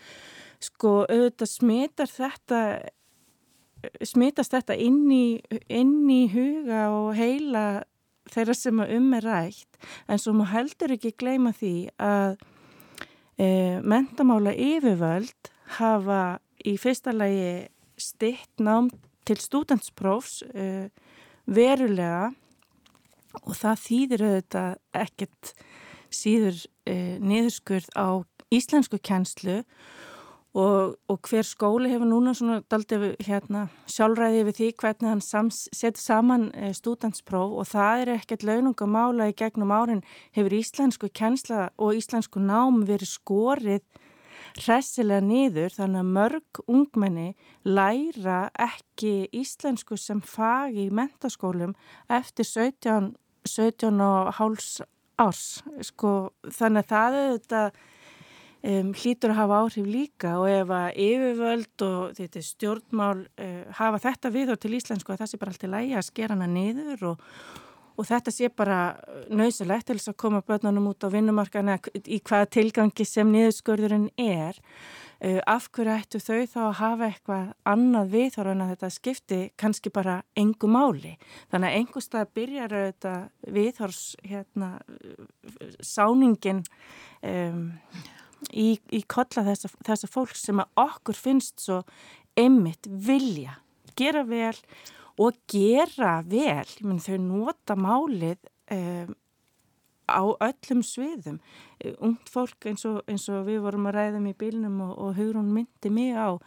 Sko 0.63 1.04
auðvitað 1.06 1.51
smitar 1.51 2.10
þetta 2.10 2.62
smitast 4.06 4.56
þetta 4.56 4.77
inn 4.82 5.06
í, 5.13 5.38
inn 5.70 6.08
í 6.10 6.24
huga 6.32 6.88
og 6.96 7.12
heila 7.18 7.84
þeirra 8.32 8.56
sem 8.58 8.82
um 8.84 9.13
er 9.16 9.27
rætt 9.27 9.77
en 10.10 10.20
svo 10.20 10.34
maður 10.36 10.54
heldur 10.56 10.96
ekki 10.98 11.13
gleyma 11.20 11.54
því 11.56 11.75
að 12.01 12.39
e, 13.38 13.48
mentamála 13.86 14.56
yfirvöld 14.58 15.51
hafa 15.77 16.39
í 16.68 16.76
fyrsta 16.82 17.14
lagi 17.16 17.68
stitt 17.98 18.62
nám 18.62 18.90
til 19.28 19.40
stúdentsprófs 19.42 20.42
uh, 20.48 20.88
verulega 21.48 22.32
og 23.44 23.54
það 23.58 23.84
þýðir 23.86 24.26
auðvitað 24.28 24.76
ekkert 25.04 25.54
síður 26.14 26.60
uh, 26.90 27.16
niðurskurð 27.24 27.90
á 27.96 28.08
íslensku 28.54 29.00
kjænslu 29.04 29.62
og, 30.58 30.96
og 31.12 31.18
hver 31.28 31.46
skóli 31.46 31.92
hefur 31.92 32.08
núna 32.10 32.34
svona 32.38 32.62
daldið 32.72 33.10
hérna 33.28 33.68
sjálfræði 33.92 34.46
við 34.48 34.60
því 34.60 34.70
hvernig 34.80 35.12
hann 35.12 35.24
sams, 35.24 35.66
setur 35.76 36.04
saman 36.04 36.50
uh, 36.54 36.72
stúdentspróf 36.76 37.58
og 37.62 37.70
það 37.74 38.04
er 38.04 38.14
ekkert 38.18 38.48
launungamála 38.48 39.32
í 39.32 39.38
gegnum 39.38 39.74
árin 39.76 40.04
hefur 40.38 40.58
íslensku 40.62 41.12
kjænsla 41.12 41.72
og 41.78 42.00
íslensku 42.00 42.44
nám 42.44 42.86
verið 42.88 43.18
skorið 43.18 43.84
hressilega 44.58 45.22
niður 45.24 45.74
þannig 45.76 46.02
að 46.02 46.14
mörg 46.18 46.62
ungmenni 46.68 47.28
læra 47.68 48.48
ekki 48.54 49.28
íslensku 49.36 49.98
sem 50.00 50.22
fag 50.26 50.78
í 50.78 50.88
mentaskólum 50.94 51.76
eftir 52.10 52.48
17, 52.48 53.12
17 53.48 54.02
og 54.04 54.34
háls 54.40 54.80
árs 55.18 55.62
sko, 55.86 56.32
þannig 56.54 56.86
að 56.86 56.92
það 56.92 57.20
er 57.20 57.30
þetta 57.38 57.62
um, 58.72 58.92
hlýtur 58.98 59.34
að 59.34 59.40
hafa 59.42 59.62
áhrif 59.64 59.88
líka 59.88 60.34
og 60.42 60.50
ef 60.52 60.74
að 60.78 61.00
yfirvöld 61.06 61.86
og 61.88 62.18
þetta 62.18 62.44
stjórnmál 62.46 63.24
uh, 63.26 63.64
hafa 63.80 64.04
þetta 64.10 64.34
viður 64.34 64.62
til 64.62 64.76
íslensku 64.78 65.14
að 65.14 65.24
það 65.24 65.32
sé 65.32 65.42
bara 65.42 65.56
alltaf 65.56 65.74
lægi 65.74 65.96
að 65.98 66.10
skera 66.10 66.38
hana 66.38 66.50
niður 66.52 67.08
og 67.14 67.26
og 67.98 68.06
þetta 68.06 68.34
sé 68.34 68.50
bara 68.54 68.80
nöysulegt 69.34 69.88
til 69.89 69.98
þess 69.98 70.12
að 70.12 70.20
koma 70.22 70.44
börnunum 70.46 70.92
út 70.92 71.06
á 71.06 71.10
vinnumarkana 71.10 71.80
í 72.06 72.20
hvaða 72.22 72.50
tilgangi 72.54 73.06
sem 73.08 73.30
niðurskurðurinn 73.34 74.12
er. 74.22 74.60
Uh, 75.18 75.39
af 75.50 75.72
hverju 75.74 75.96
ættu 75.96 76.20
þau 76.22 76.44
þá 76.46 76.60
að 76.62 76.75
hafa 76.77 77.08
eitthvað 77.08 77.48
annað 77.66 78.12
við 78.12 78.27
þar 78.36 78.50
en 78.51 78.62
að 78.62 78.74
þetta 78.75 78.89
skipti 78.94 79.39
kannski 79.58 79.92
bara 79.94 80.20
engu 80.38 80.70
máli. 80.70 81.16
Þannig 81.50 81.72
að 81.72 81.77
engu 81.80 82.04
stað 82.06 82.36
byrjar 82.38 82.75
þetta 82.75 83.16
viðhors 83.58 84.04
hérna, 84.22 84.70
sáningin 85.82 86.62
um, 87.25 87.66
í, 88.54 88.75
í 88.94 89.01
kolla 89.10 89.48
þessa, 89.50 89.74
þessa 89.89 90.12
fólk 90.12 90.38
sem 90.38 90.62
að 90.62 90.84
okkur 90.86 91.18
finnst 91.18 91.66
svo 91.66 91.82
einmitt 92.38 92.86
vilja, 92.86 93.58
gera 93.98 94.22
vel 94.27 94.54
og 95.18 95.38
gera 95.50 96.20
vel, 96.26 96.66
ég 96.66 96.84
menn 96.86 97.02
þau 97.02 97.18
nota 97.22 97.78
málið 97.80 98.38
um, 98.74 99.16
á 100.08 100.24
öllum 100.24 100.82
sviðum. 100.86 101.40
Eh, 101.82 101.96
ungt 102.00 102.30
fólk 102.32 102.68
eins 102.70 102.86
og, 102.88 103.02
eins 103.10 103.28
og 103.30 103.48
við 103.50 103.62
vorum 103.66 103.90
að 103.90 103.98
ræða 103.98 104.22
um 104.22 104.28
í 104.30 104.36
bílnum 104.38 104.82
og, 104.88 104.98
og 104.98 105.16
Hugrún 105.20 105.52
myndi 105.54 105.92
mig 105.94 106.16
á, 106.16 106.40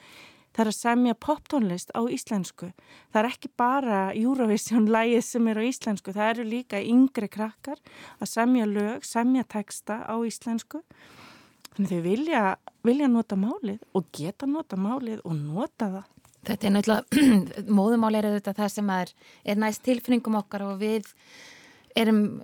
það 0.54 0.64
er 0.64 0.70
að 0.72 0.78
semja 0.78 1.16
poptónlist 1.26 1.92
á 1.92 2.00
íslensku. 2.10 2.70
Það 3.12 3.20
er 3.20 3.30
ekki 3.30 3.50
bara 3.60 4.00
Eurovision-lægið 4.16 5.24
sem 5.26 5.50
er 5.50 5.60
á 5.60 5.62
íslensku, 5.66 6.14
það 6.16 6.32
eru 6.34 6.46
líka 6.48 6.82
yngri 6.82 7.30
krakkar 7.30 7.82
að 8.18 8.32
semja 8.32 8.68
lög, 8.70 9.04
semja 9.06 9.44
texta 9.44 10.02
á 10.08 10.14
íslensku. 10.26 10.82
Þannig 11.74 11.92
þau 11.92 12.02
vilja, 12.06 12.44
vilja 12.86 13.10
nota 13.10 13.38
málið 13.38 13.84
og 13.94 14.08
geta 14.14 14.48
nota 14.50 14.78
málið 14.80 15.22
og 15.24 15.36
nota 15.38 15.90
það. 15.98 16.08
Þetta 16.48 16.66
er 16.66 16.74
náttúrulega, 16.74 17.30
móðumál 17.78 18.14
er 18.18 18.30
þetta 18.38 18.56
það 18.62 18.74
sem 18.76 18.92
er, 18.96 19.14
er 19.44 19.60
næst 19.60 19.84
tilfinningum 19.86 20.38
okkar 20.40 20.64
og 20.70 20.78
við 20.80 21.08
erum 21.98 22.40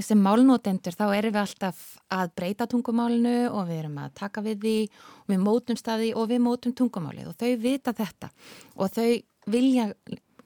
sem 0.00 0.20
málnótendur 0.22 0.94
þá 0.96 1.04
erum 1.18 1.34
við 1.34 1.40
alltaf 1.42 1.80
að 2.12 2.30
breyta 2.38 2.66
tungumálinu 2.70 3.50
og 3.50 3.68
við 3.68 3.82
erum 3.82 3.98
að 4.00 4.14
taka 4.22 4.42
við 4.44 4.62
því 4.62 4.76
og 4.86 5.32
við 5.32 5.42
mótum 5.44 5.80
staði 5.80 6.12
og 6.16 6.30
við 6.30 6.44
mótum 6.46 6.74
tungumálið 6.76 7.30
og 7.30 7.36
þau 7.36 7.50
vita 7.60 7.92
þetta 7.96 8.30
og 8.74 8.94
þau 8.96 9.10
vilja 9.52 9.90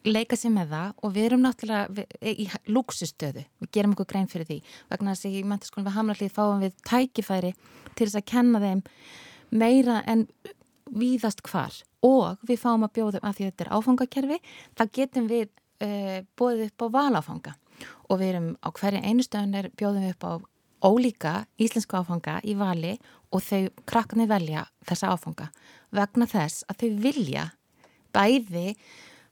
leika 0.05 0.37
sér 0.39 0.55
með 0.55 0.73
það 0.75 1.05
og 1.05 1.13
við 1.15 1.27
erum 1.29 1.45
náttúrulega 1.45 2.07
í 2.25 2.47
lúksustöðu, 2.73 3.45
við 3.61 3.73
gerum 3.77 3.95
okkur 3.95 4.09
grein 4.09 4.31
fyrir 4.33 4.49
því. 4.49 4.59
Vegna 4.89 5.15
þess 5.15 5.29
að 5.29 5.37
í 5.37 5.43
mentarskólinn 5.45 5.89
við 5.89 5.97
Hamlarlið 5.99 6.33
fáum 6.37 6.65
við 6.65 6.79
tækifæri 6.89 7.53
til 7.95 8.07
þess 8.07 8.21
að 8.21 8.31
kenna 8.33 8.63
þeim 8.65 8.83
meira 9.51 10.01
en 10.09 10.27
víðast 10.91 11.45
hvar 11.47 11.77
og 12.07 12.41
við 12.47 12.63
fáum 12.63 12.87
að 12.87 12.95
bjóða 12.99 13.23
af 13.23 13.37
því 13.37 13.47
að 13.47 13.51
þetta 13.51 13.67
er 13.67 13.73
áfangakerfi 13.77 14.39
þá 14.79 14.85
getum 14.99 15.29
við 15.31 15.49
uh, 15.85 16.21
bóðið 16.39 16.71
upp 16.71 16.87
á 16.87 16.87
valáfanga 16.97 17.57
og 18.09 18.21
við 18.21 18.33
erum 18.33 18.49
á 18.61 18.69
hverju 18.69 19.03
einu 19.05 19.27
stöðunir 19.27 19.71
bjóðum 19.77 20.07
við 20.07 20.17
upp 20.17 20.27
á 20.27 20.33
ólíka 20.81 21.35
íslensku 21.61 21.99
áfanga 21.99 22.39
í 22.45 22.57
vali 22.57 22.97
og 23.31 23.45
þau 23.45 23.69
krakkarnir 23.89 24.31
velja 24.31 24.65
þessa 24.89 25.13
áfanga 25.15 25.51
vegna 25.95 26.29
þess 26.31 26.65
að 26.71 26.83
þau 26.83 27.01
vilja 27.05 27.47
bæði 28.15 28.75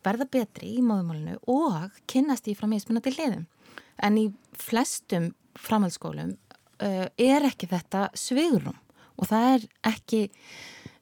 verða 0.06 0.28
betri 0.30 0.74
í 0.78 0.84
móðumálinu 0.84 1.38
og 1.50 1.96
kynnast 2.10 2.48
í 2.48 2.54
frá 2.56 2.68
mismunandi 2.70 3.12
hliðum. 3.16 3.46
En 3.98 4.18
í 4.20 4.28
flestum 4.54 5.32
framhaldsskólum 5.58 6.36
uh, 6.36 7.06
er 7.18 7.48
ekki 7.48 7.68
þetta 7.70 8.08
sveigurum 8.14 8.76
og 9.18 9.30
það 9.30 9.48
er 9.56 9.64
ekki 9.90 10.20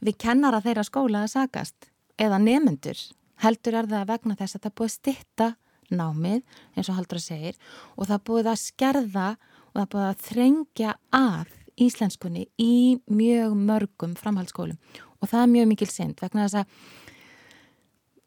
við 0.00 0.18
kennara 0.22 0.62
þeirra 0.64 0.86
skóla 0.86 1.24
að 1.24 1.34
sagast 1.34 1.90
eða 2.20 2.40
nemyndur 2.42 2.98
heldur 3.44 3.78
er 3.80 3.88
það 3.90 4.10
vegna 4.10 4.36
þess 4.38 4.56
að 4.56 4.66
það 4.66 4.76
búið 4.80 4.94
stitta 4.94 5.48
námið 5.92 6.58
eins 6.74 6.88
og 6.90 6.98
haldur 6.98 7.20
að 7.20 7.26
segir 7.26 7.58
og 7.94 8.08
það 8.08 8.24
búið 8.28 8.50
að 8.50 8.62
skerða 8.62 9.28
og 9.36 9.80
það 9.80 9.90
búið 9.94 10.06
að 10.06 10.22
þrengja 10.28 10.94
að 11.14 11.56
íslenskunni 11.86 12.46
í 12.62 12.76
mjög 13.12 13.56
mörgum 13.58 14.14
framhaldsskólum 14.18 14.78
og 15.20 15.30
það 15.30 15.42
er 15.42 15.52
mjög 15.52 15.68
mikil 15.72 15.90
synd 15.90 16.22
vegna 16.22 16.46
þess 16.46 16.62
að, 16.62 16.78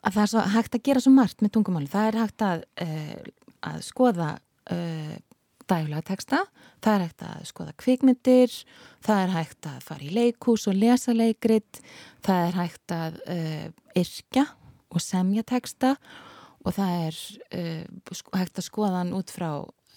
að 0.05 0.17
það 0.17 0.21
er 0.23 0.31
svo 0.33 0.45
hægt 0.55 0.77
að 0.77 0.85
gera 0.89 1.03
svo 1.03 1.13
margt 1.15 1.43
með 1.43 1.53
tungumáli. 1.55 1.89
Það 1.91 2.09
er 2.09 2.19
hægt 2.23 2.45
að, 2.45 2.63
uh, 2.85 3.17
að 3.71 3.81
skoða 3.87 4.29
uh, 4.73 5.15
dægulega 5.69 6.05
texta, 6.09 6.43
það 6.83 6.95
er 6.95 7.03
hægt 7.05 7.25
að 7.27 7.47
skoða 7.49 7.75
kvikmyndir, 7.83 8.55
það 9.05 9.23
er 9.23 9.33
hægt 9.35 9.69
að 9.69 9.79
fara 9.87 10.05
í 10.05 10.13
leikús 10.15 10.67
og 10.69 10.77
lesa 10.79 11.15
leikrit, 11.15 11.81
það 12.25 12.45
er 12.47 12.57
hægt 12.59 12.95
að 12.95 13.19
uh, 13.25 13.67
yrkja 13.99 14.45
og 14.89 15.03
semja 15.03 15.45
texta 15.47 15.95
og 16.65 16.75
það 16.75 16.95
er 17.07 17.19
uh, 17.55 18.23
hægt 18.37 18.61
að 18.61 18.67
skoða 18.67 19.01
hann 19.01 19.15
út 19.17 19.33
frá 19.33 19.51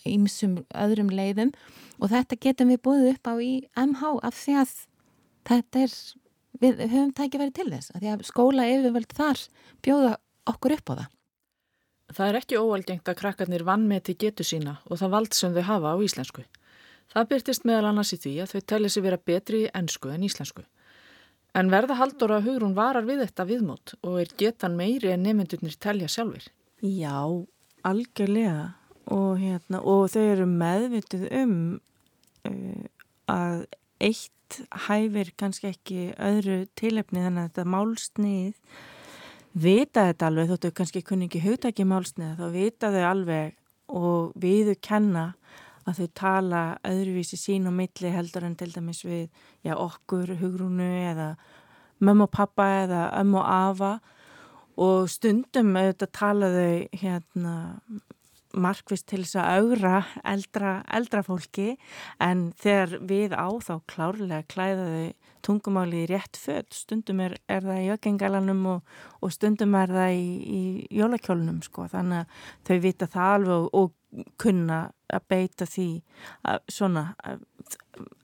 ýmsum 0.09 0.59
öðrum 0.75 1.13
leiðum 1.15 1.53
og 2.01 2.11
þetta 2.11 2.39
getum 2.43 2.73
við 2.73 2.83
búið 2.87 3.09
upp 3.13 3.31
á 3.31 3.35
í 3.39 3.53
MH 3.79 4.17
af 4.27 4.37
því 4.39 4.59
að 4.63 4.75
þetta 5.49 5.85
er, 5.87 5.97
við 6.63 6.85
höfum 6.89 7.17
tækið 7.19 7.45
verið 7.45 7.57
til 7.59 7.69
þess, 7.71 7.93
að 7.95 8.05
því 8.05 8.13
að 8.13 8.25
skóla 8.29 8.69
yfirvöld 8.71 9.17
þar 9.17 9.43
bjóða 9.83 10.15
okkur 10.53 10.77
upp 10.79 10.93
á 10.93 10.95
það. 10.95 11.11
Það 12.17 12.29
er 12.29 12.39
ekki 12.41 12.59
óalgengt 12.61 13.09
að 13.09 13.19
krakkarnir 13.21 13.65
vannmeti 13.67 14.15
getu 14.19 14.45
sína 14.47 14.79
og 14.89 15.01
það 15.01 15.15
vald 15.17 15.37
sem 15.37 15.55
þau 15.55 15.65
hafa 15.69 15.95
á 15.95 15.97
íslensku. 16.05 16.45
Það 17.13 17.29
byrtist 17.33 17.67
meðal 17.69 17.91
annars 17.91 18.13
í 18.15 18.19
því 18.21 18.35
að 18.43 18.53
þau 18.53 18.61
telli 18.73 18.91
sig 18.93 19.05
vera 19.05 19.21
betri 19.21 19.65
í 19.67 19.73
ennsku 19.77 20.13
en 20.13 20.27
íslensku. 20.27 20.65
En 21.53 21.69
verða 21.73 21.99
haldur 21.99 22.33
að 22.33 22.47
hugrún 22.49 22.77
varar 22.77 23.05
við 23.05 23.27
þetta 23.27 23.49
viðmót 23.49 23.95
og 24.01 24.21
er 24.23 24.31
getan 24.41 24.77
meiri 24.79 25.13
en 25.13 25.27
nefndurnir 25.27 25.77
telja 25.77 26.09
sjálfur? 26.09 26.47
Já, 26.81 27.19
algjörlega 27.85 28.71
og, 29.13 29.37
hérna, 29.43 29.83
og 29.83 30.07
þau 30.13 30.23
eru 30.23 30.47
meðvitið 30.49 31.27
um 31.43 31.57
uh, 32.49 32.87
að 33.31 33.67
eitt 34.03 34.59
hæfir 34.87 35.33
kannski 35.41 35.71
ekki 35.73 36.01
öðru 36.21 36.63
tilefni 36.79 37.25
þannig 37.25 37.45
að 37.45 37.51
þetta 37.51 37.73
málsnið 37.75 38.73
vita 39.53 40.07
þetta 40.09 40.29
alveg, 40.29 40.51
þóttu 40.53 40.73
kannski 40.77 41.03
kunni 41.07 41.29
ekki 41.29 41.43
hugtæki 41.45 41.87
málsniða, 41.89 42.37
þá 42.41 42.47
vita 42.55 42.93
þau 42.95 43.05
alveg 43.11 43.57
og 43.93 44.33
viðu 44.41 44.77
kenna 44.81 45.33
að 45.89 45.99
þau 45.99 46.09
tala 46.15 46.63
öðruvísi 46.87 47.39
sín 47.41 47.67
og 47.69 47.75
milli 47.77 48.13
heldur 48.15 48.47
en 48.47 48.57
til 48.59 48.71
dæmis 48.73 49.03
við 49.05 49.27
já, 49.67 49.75
okkur, 49.75 50.37
hugrúnu 50.41 50.89
eða 51.11 51.33
mömmu 52.03 52.29
og 52.29 52.35
pappa 52.35 52.69
eða 52.85 53.03
ömmu 53.21 53.41
og 53.41 53.49
afa. 53.51 53.93
Og 54.83 55.11
stundum 55.13 55.75
auðvitað 55.77 56.13
tala 56.17 56.49
þau 56.55 57.01
hérna 57.03 57.55
markvist 58.55 59.09
til 59.11 59.23
þess 59.25 59.39
að 59.41 59.59
augra 59.59 59.95
eldra, 60.29 60.73
eldra 60.93 61.23
fólki 61.27 61.77
en 62.23 62.51
þegar 62.61 62.99
við 63.09 63.37
á 63.37 63.49
þá 63.63 63.75
klárlega 63.91 64.49
klæða 64.53 64.89
þau 64.93 65.33
tungumáli 65.43 66.05
í 66.05 66.09
rétt 66.11 66.39
född, 66.39 66.71
stundum 66.75 67.23
er, 67.25 67.35
er 67.51 67.65
það 67.67 67.81
í 67.83 67.91
ökengalanum 67.97 68.61
og, 68.77 68.93
og 69.19 69.33
stundum 69.35 69.75
er 69.79 69.91
það 69.91 70.13
í, 70.15 70.29
í 70.47 71.01
jólakjólunum 71.01 71.59
sko, 71.67 71.89
þannig 71.91 72.23
að 72.23 72.47
þau 72.69 72.77
vita 72.85 73.09
það 73.11 73.35
alveg 73.37 73.57
og, 73.57 73.69
og 73.81 74.31
kunna 74.41 74.81
að 75.13 75.27
beita 75.33 75.67
því 75.69 75.89
að, 76.49 76.65
svona 76.73 77.05
að, 77.25 77.45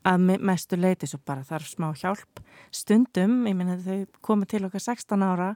að 0.08 0.26
mestu 0.50 0.78
leiti 0.78 1.08
svo 1.08 1.20
bara 1.26 1.46
þarf 1.48 1.70
smá 1.72 1.88
hjálp. 1.96 2.42
Stundum, 2.74 3.40
ég 3.48 3.56
minna 3.56 3.78
þau 3.82 4.04
komið 4.24 4.52
til 4.54 4.64
okkar 4.68 4.84
16 4.84 5.24
ára 5.24 5.54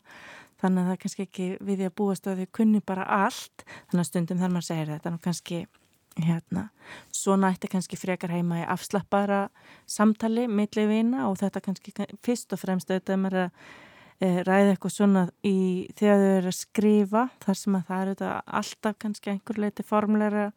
þannig 0.62 0.82
að 0.82 0.88
það 0.88 0.96
er 0.96 1.02
kannski 1.04 1.26
ekki 1.26 1.46
við 1.60 1.78
því 1.82 1.90
að 1.90 1.94
búast 2.00 2.26
að 2.30 2.42
þau 2.42 2.50
kunni 2.58 2.82
bara 2.86 3.06
allt. 3.26 3.64
Þannig 3.90 4.02
að 4.04 4.10
stundum 4.10 4.42
þar 4.42 4.52
maður 4.54 4.68
segir 4.68 4.92
þetta 4.94 5.12
nú 5.12 5.22
kannski 5.22 5.62
hérna, 6.20 6.66
svo 7.12 7.36
nætti 7.40 7.70
kannski 7.72 7.96
frekar 7.96 8.32
heima 8.34 8.60
í 8.60 8.66
afslappara 8.68 9.46
samtali 9.88 10.44
milli 10.48 10.84
vina 10.90 11.28
og 11.30 11.38
þetta 11.40 11.62
kannski 11.64 11.94
fyrst 12.24 12.52
og 12.52 12.60
fremst 12.60 12.90
auðvitað 12.90 13.22
maður 13.22 13.38
að 13.46 13.54
e, 14.20 14.28
ræða 14.44 14.74
eitthvað 14.74 14.94
svona 14.96 15.22
í 15.46 15.56
þegar 15.96 16.20
þau 16.20 16.34
eru 16.34 16.52
að 16.52 16.58
skrifa 16.58 17.24
þar 17.44 17.60
sem 17.62 17.78
að 17.78 17.86
það 17.88 18.04
eru 18.04 18.32
alltaf 18.60 18.98
kannski 19.06 19.32
einhver 19.32 19.62
leiti 19.64 19.86
formleira 19.88 20.50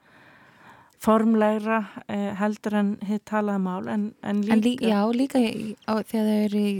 formlegra 1.06 1.80
eh, 2.10 2.32
heldur 2.40 2.78
en 2.80 2.92
hitt 3.06 3.26
talaða 3.30 3.62
mál 3.62 3.90
en, 3.92 4.08
en 4.26 4.42
líka... 4.42 4.56
En 4.56 4.64
lí, 4.66 4.74
já, 4.82 5.00
líka 5.14 5.42
á, 5.86 5.94
þegar 6.02 6.30
þau 6.30 6.40
eru 6.48 6.62
í, 6.62 6.74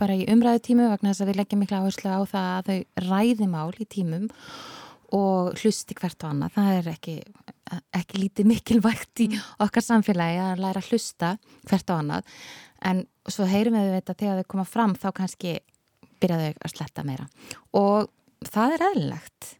bara 0.00 0.18
í 0.18 0.26
umræðu 0.32 0.62
tímu 0.68 0.88
vegna 0.90 1.12
þess 1.12 1.24
að 1.24 1.32
við 1.32 1.40
leggjum 1.40 1.64
miklu 1.64 1.80
áherslu 1.80 2.12
á 2.12 2.20
það 2.34 2.50
að 2.56 2.70
þau 2.70 3.08
ræði 3.08 3.50
mál 3.50 3.70
í 3.80 3.88
tímum 3.96 4.28
og 5.16 5.56
hlusti 5.58 5.96
hvert 5.98 6.22
á 6.22 6.26
annað. 6.30 6.54
Það 6.54 6.72
er 6.76 6.90
ekki, 6.92 7.16
ekki 7.98 8.20
lítið 8.20 8.50
mikilvægt 8.52 9.24
í 9.24 9.30
mm. 9.32 9.46
okkar 9.66 9.86
samfélagi 9.86 10.42
að 10.44 10.64
læra 10.66 10.84
að 10.84 10.92
hlusta 10.92 11.34
hvert 11.70 11.90
á 11.90 11.94
annað 11.96 12.36
en 12.86 13.04
svo 13.28 13.46
heyrum 13.48 13.76
við 13.76 13.96
þetta 13.98 14.16
þegar 14.22 14.40
þau 14.40 14.50
koma 14.54 14.66
fram 14.68 14.94
þá 14.98 15.08
kannski 15.16 15.56
byrjaðu 16.20 16.52
að 16.52 16.74
sletta 16.74 17.04
meira 17.06 17.26
og 17.76 18.10
það 18.48 18.76
er 18.76 18.86
eðlilegt 18.90 19.50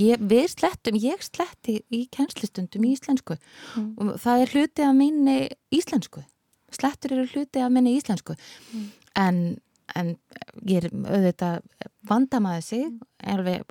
ég, 0.00 0.20
við 0.30 0.48
slettum, 0.52 0.98
ég 1.00 1.22
sletti 1.24 1.78
í 1.94 2.04
kennslistundum 2.14 2.84
í 2.86 2.94
íslensku 2.96 3.36
mm. 3.38 3.94
og 3.98 4.18
það 4.22 4.42
er 4.42 4.52
hluti 4.54 4.86
af 4.86 4.98
minni 4.98 5.38
íslensku 5.74 6.24
slettur 6.74 7.16
eru 7.16 7.28
hluti 7.32 7.62
af 7.64 7.72
minni 7.72 7.96
íslensku 7.98 8.36
mm. 8.36 8.86
en, 9.22 9.40
en 9.96 10.14
ég 10.68 10.84
er 10.84 10.90
auðvitað 10.92 11.62
vandamaði 12.08 12.64
sig 12.64 12.86
alveg, 13.28 13.64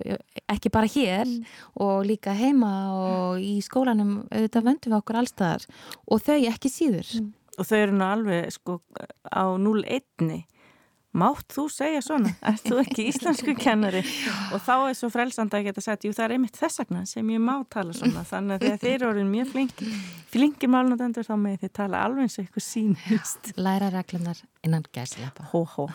ekki 0.49 0.71
bara 0.73 0.89
hér 0.91 1.25
mm. 1.25 1.55
og 1.83 2.05
líka 2.09 2.35
heima 2.37 2.73
og 2.97 3.41
í 3.43 3.57
skólanum 3.65 4.21
auðvitað 4.31 4.69
vöndum 4.69 4.93
við 4.93 4.99
okkur 5.01 5.21
allstaðar 5.21 5.67
og 6.05 6.23
þau 6.25 6.37
ekki 6.39 6.73
síður 6.73 7.15
mm. 7.21 7.31
og 7.57 7.69
þau 7.69 7.79
eru 7.79 7.97
nú 7.97 8.07
alveg 8.11 8.53
sko 8.57 8.79
á 9.29 9.45
0-1 9.57 10.43
mátt 11.17 11.55
þú 11.55 11.67
segja 11.73 12.03
svona, 12.05 12.33
er 12.49 12.59
þú 12.61 12.81
ekki 12.83 13.07
íslensku 13.11 13.55
kennari? 13.59 14.03
Og 14.55 14.61
þá 14.63 14.73
er 14.77 14.99
svo 14.99 15.11
frelsanda 15.13 15.59
að 15.59 15.69
geta 15.69 15.85
sagt, 15.85 16.07
jú 16.07 16.13
það 16.15 16.27
er 16.27 16.35
einmitt 16.37 16.59
þessakna 16.59 17.03
sem 17.09 17.33
ég 17.33 17.43
má 17.43 17.55
tala 17.73 17.95
svona, 17.97 18.25
þannig 18.27 18.57
að 18.57 18.67
þegar 18.67 18.83
þeir 18.85 19.07
eru 19.11 19.25
mjög 19.31 19.51
flinki, 19.55 19.89
flinki 20.35 20.71
málnótendur 20.71 21.27
þá 21.27 21.35
með 21.41 21.59
þið 21.65 21.75
tala 21.81 22.05
alveg 22.05 22.27
eins 22.27 22.37
og 22.37 22.45
eitthvað 22.45 22.67
sínist 22.67 23.51
Læra 23.57 23.91
reglunar 23.93 24.45
innan 24.65 24.87
gæslepa 24.93 25.49
Hó 25.53 25.61
hó 25.75 25.89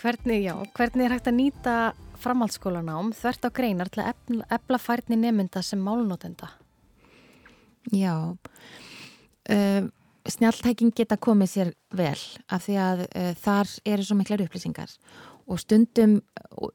Hvernig, 0.00 0.46
já, 0.46 0.54
hvernig 0.76 1.04
er 1.04 1.12
hægt 1.12 1.28
að 1.28 1.36
nýta 1.36 1.72
framhaldsskólanám 2.20 3.10
þvert 3.16 3.44
á 3.44 3.50
greinar 3.52 3.90
til 3.92 4.00
að 4.04 4.14
ebla 4.56 4.78
færni 4.80 5.18
nemynda 5.20 5.60
sem 5.64 5.80
málnótenda? 5.84 6.48
Já, 7.92 8.14
uh, 8.32 9.82
snjáltæking 10.24 10.94
geta 10.96 11.18
komið 11.20 11.52
sér 11.52 11.72
vel 11.96 12.16
af 12.48 12.64
því 12.64 12.78
að 12.80 13.04
uh, 13.08 13.32
þar 13.44 13.74
eru 13.92 14.06
svo 14.06 14.16
miklar 14.16 14.44
upplýsingar 14.46 14.96
og 15.50 15.60
stundum 15.60 16.20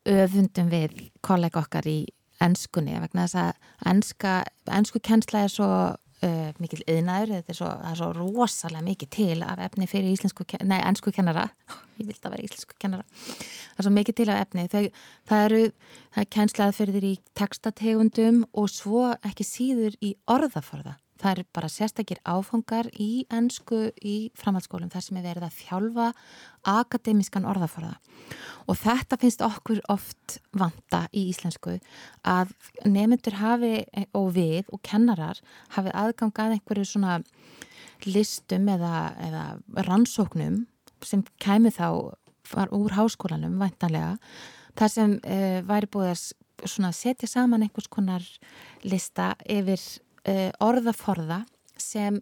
öfundum 0.06 0.70
við 0.70 1.08
kollega 1.26 1.64
okkar 1.64 1.88
í 1.90 2.00
ennskunni 2.44 2.98
vegna 3.00 3.26
þess 3.26 3.42
að 3.42 3.94
ennska, 4.76 5.00
kennsla 5.02 5.46
er 5.46 5.54
svo 5.54 5.70
uh, 6.26 6.50
mikil 6.62 6.82
yðnaður, 6.90 7.36
þetta 7.38 7.54
er 7.54 7.60
svo, 7.60 7.70
er 7.90 8.00
svo 8.00 8.10
rosalega 8.16 8.86
mikið 8.86 9.12
til 9.16 9.38
af 9.46 9.62
efni 9.68 9.88
fyrir 9.90 10.12
íslensku, 10.16 10.48
nei, 10.66 10.80
ennsku 10.82 11.14
kennara. 11.16 11.48
Ég 12.00 12.10
vilt 12.10 12.26
að 12.26 12.36
vera 12.36 12.48
íslensku 12.50 12.78
kennara. 12.82 13.06
Það 13.06 13.80
er 13.82 13.88
svo 13.88 13.94
mikið 13.96 14.20
til 14.20 14.28
af 14.34 14.44
efni. 14.44 14.68
Þau, 14.74 14.84
það 15.32 15.48
eru, 15.48 15.64
það 16.16 16.26
er 16.26 16.30
kennslað 16.38 16.78
fyrir 16.80 16.98
þér 16.98 17.10
í 17.10 17.16
textategundum 17.40 18.44
og 18.54 18.70
svo 18.74 19.08
ekki 19.22 19.48
síður 19.48 19.98
í 20.04 20.16
orðaforða. 20.32 20.98
Það 21.16 21.32
eru 21.32 21.46
bara 21.56 21.72
sérstakir 21.72 22.20
áfangar 22.28 22.90
í 23.00 23.24
ennsku 23.32 23.86
í 24.04 24.16
framhaldsskólum 24.36 24.92
þar 24.92 25.06
sem 25.06 25.20
er 25.22 25.24
verið 25.30 25.46
að 25.48 25.60
þjálfa 25.62 26.08
akademiskan 26.68 27.48
orðaforða 27.48 27.94
og 28.66 28.78
þetta 28.82 29.18
finnst 29.22 29.44
okkur 29.46 29.82
oft 29.94 30.40
vanta 30.58 31.06
í 31.14 31.28
íslensku 31.32 31.78
að 32.26 32.54
nemyndur 32.88 33.38
hafi 33.40 33.74
og 34.18 34.32
við 34.36 34.72
og 34.74 34.82
kennarar 34.86 35.42
hafi 35.76 35.94
aðgangað 35.94 36.58
einhverju 36.58 36.88
svona 36.90 37.20
listum 38.06 38.70
eða, 38.70 39.14
eða 39.22 39.86
rannsóknum 39.88 40.64
sem 41.06 41.24
kæmi 41.42 41.72
þá 41.74 42.14
úr 42.76 42.96
háskólanum 42.96 43.58
væntanlega 43.62 44.16
þar 44.78 44.92
sem 44.92 45.18
uh, 45.22 45.60
væri 45.66 45.90
búið 45.92 46.14
að 46.14 46.96
setja 46.96 47.30
saman 47.30 47.66
einhvers 47.66 47.90
konar 47.92 48.26
lista 48.84 49.34
yfir 49.50 49.82
uh, 50.28 50.52
orðaforða 50.64 51.44
sem 51.78 52.22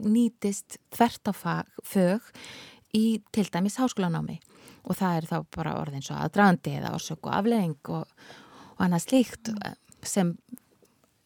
nýtist 0.00 0.78
þvert 0.94 1.28
á 1.28 1.32
fög 1.84 2.32
í 2.96 3.20
til 3.32 3.48
dæmis 3.52 3.78
háskólanámi 3.80 4.40
og 4.82 4.98
það 4.98 5.16
er 5.18 5.28
þá 5.30 5.36
bara 5.56 5.76
orðin 5.80 6.04
svo 6.04 6.18
aðdraðandi 6.18 6.76
eða 6.80 6.92
orsök 6.96 7.28
og 7.28 7.36
aflegging 7.38 7.94
og, 7.94 8.28
og 8.74 8.84
annað 8.86 9.06
slíkt 9.06 9.52
mm. 9.52 9.80
sem 10.02 10.36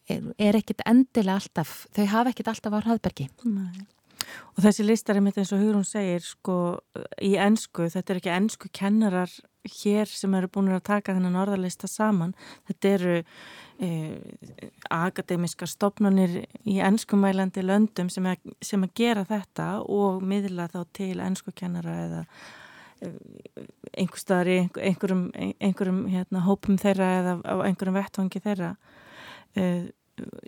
er, 0.09 0.31
er 0.37 0.59
ekkit 0.59 0.85
endilega 0.87 1.41
alltaf, 1.41 1.83
þau 1.95 2.07
hafa 2.13 2.33
ekkit 2.33 2.51
alltaf 2.53 2.77
á 2.77 2.79
hraðbergi. 2.85 3.29
Nei. 3.49 3.85
Og 4.57 4.63
þessi 4.65 4.85
listar 4.85 5.17
er 5.17 5.23
mitt 5.23 5.37
eins 5.39 5.53
og 5.55 5.61
Hugrún 5.61 5.85
segir 5.87 6.23
sko 6.25 6.57
í 7.23 7.35
ennsku, 7.39 7.87
þetta 7.93 8.13
er 8.13 8.19
ekki 8.21 8.33
ennsku 8.33 8.71
kennarar 8.75 9.31
hér 9.67 10.09
sem 10.09 10.33
eru 10.37 10.49
búin 10.51 10.71
að 10.73 10.85
taka 10.89 11.15
þennan 11.15 11.37
orðalista 11.39 11.89
saman, 11.91 12.33
þetta 12.69 12.91
eru 12.95 13.15
e, 13.83 13.89
akademiska 14.93 15.67
stopnunir 15.69 16.39
í 16.65 16.79
ennskumælandi 16.83 17.63
löndum 17.65 18.11
sem, 18.13 18.29
að, 18.31 18.55
sem 18.63 18.83
að 18.87 18.95
gera 18.97 19.25
þetta 19.27 19.67
og 19.83 20.23
miðla 20.25 20.69
þá 20.73 20.79
til 20.97 21.17
ennsku 21.23 21.53
kennara 21.55 21.97
eða 22.05 22.23
e, 23.01 23.11
einhver 23.97 24.21
staðar 24.21 24.51
í 24.51 24.57
einhverjum, 24.63 25.27
einhverjum 25.35 26.01
hérna, 26.11 26.45
hópum 26.47 26.79
þeirra 26.81 27.11
eða 27.19 27.37
á 27.45 27.55
einhverjum 27.67 27.99
vettvangi 27.99 28.43
þeirra 28.43 28.73
e, 29.55 29.69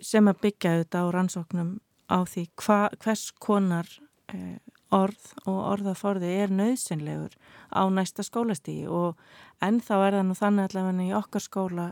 sem 0.02 0.28
að 0.28 0.42
byggja 0.44 0.76
þetta 0.82 1.04
á 1.04 1.06
rannsóknum 1.14 1.78
á 2.10 2.18
því 2.26 2.46
hva, 2.58 2.80
hvers 2.98 3.30
konar 3.42 3.88
eh, 4.34 4.58
orð 4.90 5.30
og 5.46 5.58
orðaforði 5.76 6.32
er 6.42 6.54
nöðsynlegur 6.54 7.36
á 7.70 7.86
næsta 7.92 8.24
skólastígi 8.26 8.88
og 8.90 9.20
ennþá 9.62 10.00
er 10.06 10.18
það 10.18 10.26
nú 10.26 10.38
þannig 10.38 10.68
allavega 10.68 11.06
í 11.06 11.16
okkar 11.20 11.44
skóla 11.44 11.86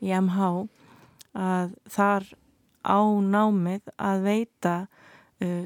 í 0.00 0.12
MH 0.12 0.50
að 1.32 1.72
þar 1.94 2.28
á 2.84 3.00
námið 3.24 3.92
að 3.96 4.26
veita 4.26 4.74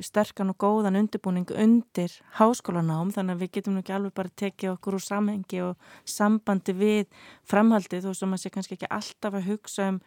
sterkan 0.05 0.53
og 0.53 0.59
góðan 0.63 0.99
undirbúning 1.01 1.51
undir 1.53 2.13
háskólanám 2.39 3.11
þannig 3.15 3.37
að 3.37 3.43
við 3.43 3.53
getum 3.57 3.77
nú 3.77 3.83
ekki 3.83 3.97
alveg 3.97 4.15
bara 4.17 4.33
tekið 4.43 4.73
okkur 4.75 4.99
úr 4.99 5.05
samhengi 5.05 5.63
og 5.67 5.91
sambandi 6.09 6.75
við 6.77 7.05
framhaldið 7.51 8.09
og 8.11 8.17
sem 8.19 8.37
að 8.37 8.43
sé 8.43 8.53
kannski 8.55 8.79
ekki 8.79 8.91
alltaf 8.99 9.37
að 9.37 9.51
hugsa 9.51 9.91
um 9.93 10.01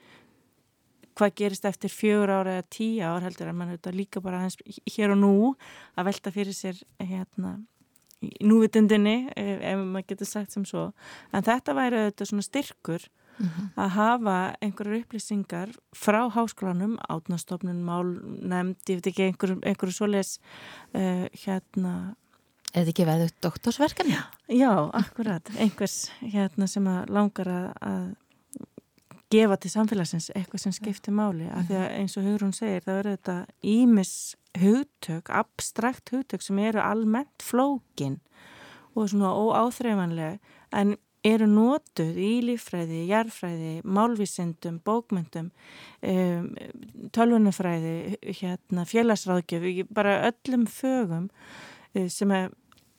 hvað 1.19 1.35
gerist 1.41 1.67
eftir 1.67 1.91
fjögur 1.91 2.31
ára 2.31 2.59
eða 2.59 2.69
tíu 2.71 3.03
ár 3.03 3.25
heldur 3.25 3.51
að 3.51 3.57
mann 3.59 3.73
auðvitað 3.73 3.97
líka 3.97 4.23
bara 4.23 4.45
hér 4.47 5.13
og 5.15 5.19
nú 5.19 5.33
að 5.95 6.09
velta 6.09 6.31
fyrir 6.31 6.55
sér 6.55 6.79
hérna 6.99 7.57
núvitundinni 8.19 9.29
ef, 9.35 9.61
ef 9.63 9.81
maður 9.83 10.07
getur 10.11 10.29
sagt 10.29 10.55
sem 10.55 10.65
svo. 10.67 10.89
En 11.35 11.45
þetta 11.45 11.75
væri 11.77 12.03
auðvitað 12.03 12.31
svona 12.31 12.47
styrkur 12.47 13.07
að 13.79 13.91
hafa 13.95 14.37
einhverjar 14.61 15.03
upplýsingar 15.03 15.75
frá 15.95 16.21
háskólanum, 16.33 16.97
átnastofnun, 17.09 17.83
málnemnd, 17.87 18.79
ég 18.89 18.99
veit 18.99 19.11
ekki 19.11 19.27
einhverju 19.29 19.59
einhver 19.63 19.93
svoleiðis 19.95 20.39
uh, 20.93 21.27
hérna 21.45 22.15
Er 22.69 22.83
þetta 22.83 22.91
ekki 22.91 23.05
verið 23.07 23.29
doktorsverkan? 23.41 24.09
Já. 24.13 24.19
Já, 24.53 24.73
akkurat, 24.93 25.47
einhvers 25.57 26.11
hérna 26.21 26.67
sem 26.69 26.85
að 26.85 27.09
langar 27.15 27.49
að, 27.49 27.69
að 27.81 28.03
gefa 29.33 29.57
til 29.57 29.71
samfélagsins 29.73 30.29
eitthvað 30.37 30.63
sem 30.63 30.75
skiptir 30.77 31.15
máli, 31.17 31.47
af 31.49 31.65
því 31.65 31.79
að 31.79 31.95
eins 31.97 32.17
og 32.17 32.27
Hugrún 32.27 32.53
segir, 32.53 32.83
það 32.85 32.99
verður 32.99 33.17
þetta 33.17 33.37
ímis 33.73 34.13
hugtök, 34.61 35.33
abstrakt 35.33 36.13
hugtök 36.13 36.45
sem 36.45 36.61
eru 36.61 36.81
almennt 36.83 37.45
flókin 37.45 38.19
og 38.93 39.09
svona 39.09 39.33
óáþreifanlega 39.33 40.37
en 40.77 40.95
eru 41.25 41.47
nótuð 41.51 42.19
í 42.19 42.31
líffræði, 42.47 43.01
jarfræði, 43.09 43.73
málvísindum, 43.83 44.79
bókmyndum, 44.87 45.49
um, 46.07 46.47
tölvunafræði, 47.15 47.95
hérna, 48.39 48.85
félagsráðgjöf, 48.87 49.89
bara 49.91 50.15
öllum 50.29 50.65
fögum 50.71 51.27
uh, 51.29 52.07
sem 52.07 52.33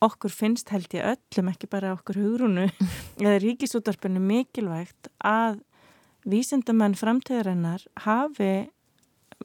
okkur 0.04 0.32
finnst 0.32 0.72
held 0.72 0.92
ég 0.96 1.06
öllum, 1.14 1.50
ekki 1.52 1.68
bara 1.72 1.94
okkur 1.96 2.20
hugrunu 2.20 2.68
eða 3.22 3.38
ríkisútarpinu 3.42 4.20
mikilvægt 4.24 5.10
að 5.24 5.60
vísindamenn 6.28 6.96
framtíðarinnar 7.00 7.86
hafi 8.04 8.68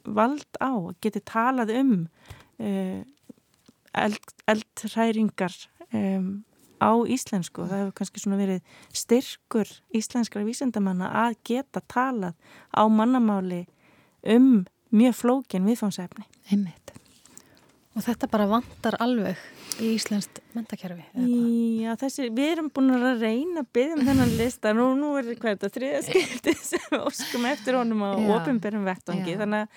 vald 0.04 0.60
á, 0.60 0.72
geti 1.00 1.22
talað 1.24 1.72
um 1.80 1.94
uh, 2.60 3.00
eld, 3.96 4.34
eldræringar 4.48 5.56
um, 5.92 6.44
á 6.82 6.92
íslensku 7.08 7.62
og 7.64 7.70
það 7.70 7.82
hefur 7.82 7.94
kannski 8.00 8.20
svona 8.22 8.38
verið 8.40 8.60
styrkur 8.92 9.70
íslenskra 9.96 10.44
vísindamanna 10.46 11.10
að 11.26 11.36
geta 11.44 11.80
talað 11.88 12.34
á 12.74 12.82
mannamáli 12.88 13.66
um 14.26 14.64
mjög 14.92 15.14
flókin 15.18 15.66
viðfánsefni. 15.66 16.24
Einmitt. 16.52 16.92
Og 17.96 18.04
þetta 18.04 18.28
bara 18.28 18.44
vantar 18.50 18.98
alveg 19.00 19.38
í 19.80 19.94
Íslandst 19.96 20.42
mentakerfi? 20.52 21.04
Já, 21.80 21.94
þessi, 21.96 22.26
við 22.36 22.50
erum 22.52 22.68
búin 22.72 22.92
að 22.92 23.22
reyna 23.22 23.62
að 23.62 23.70
byggja 23.72 23.96
um 23.96 24.02
þennan 24.04 24.34
lista 24.36 24.72
og 24.76 24.92
nú, 25.00 25.14
er 25.16 25.30
þetta 25.32 25.70
þriða 25.72 26.02
skipti 26.04 26.54
sem 26.60 26.96
óskum 26.98 27.46
eftir 27.48 27.78
honum 27.78 28.04
á 28.04 28.12
vettvangi, 28.84 29.32
Já. 29.32 29.38
þannig 29.40 29.64
að 29.64 29.68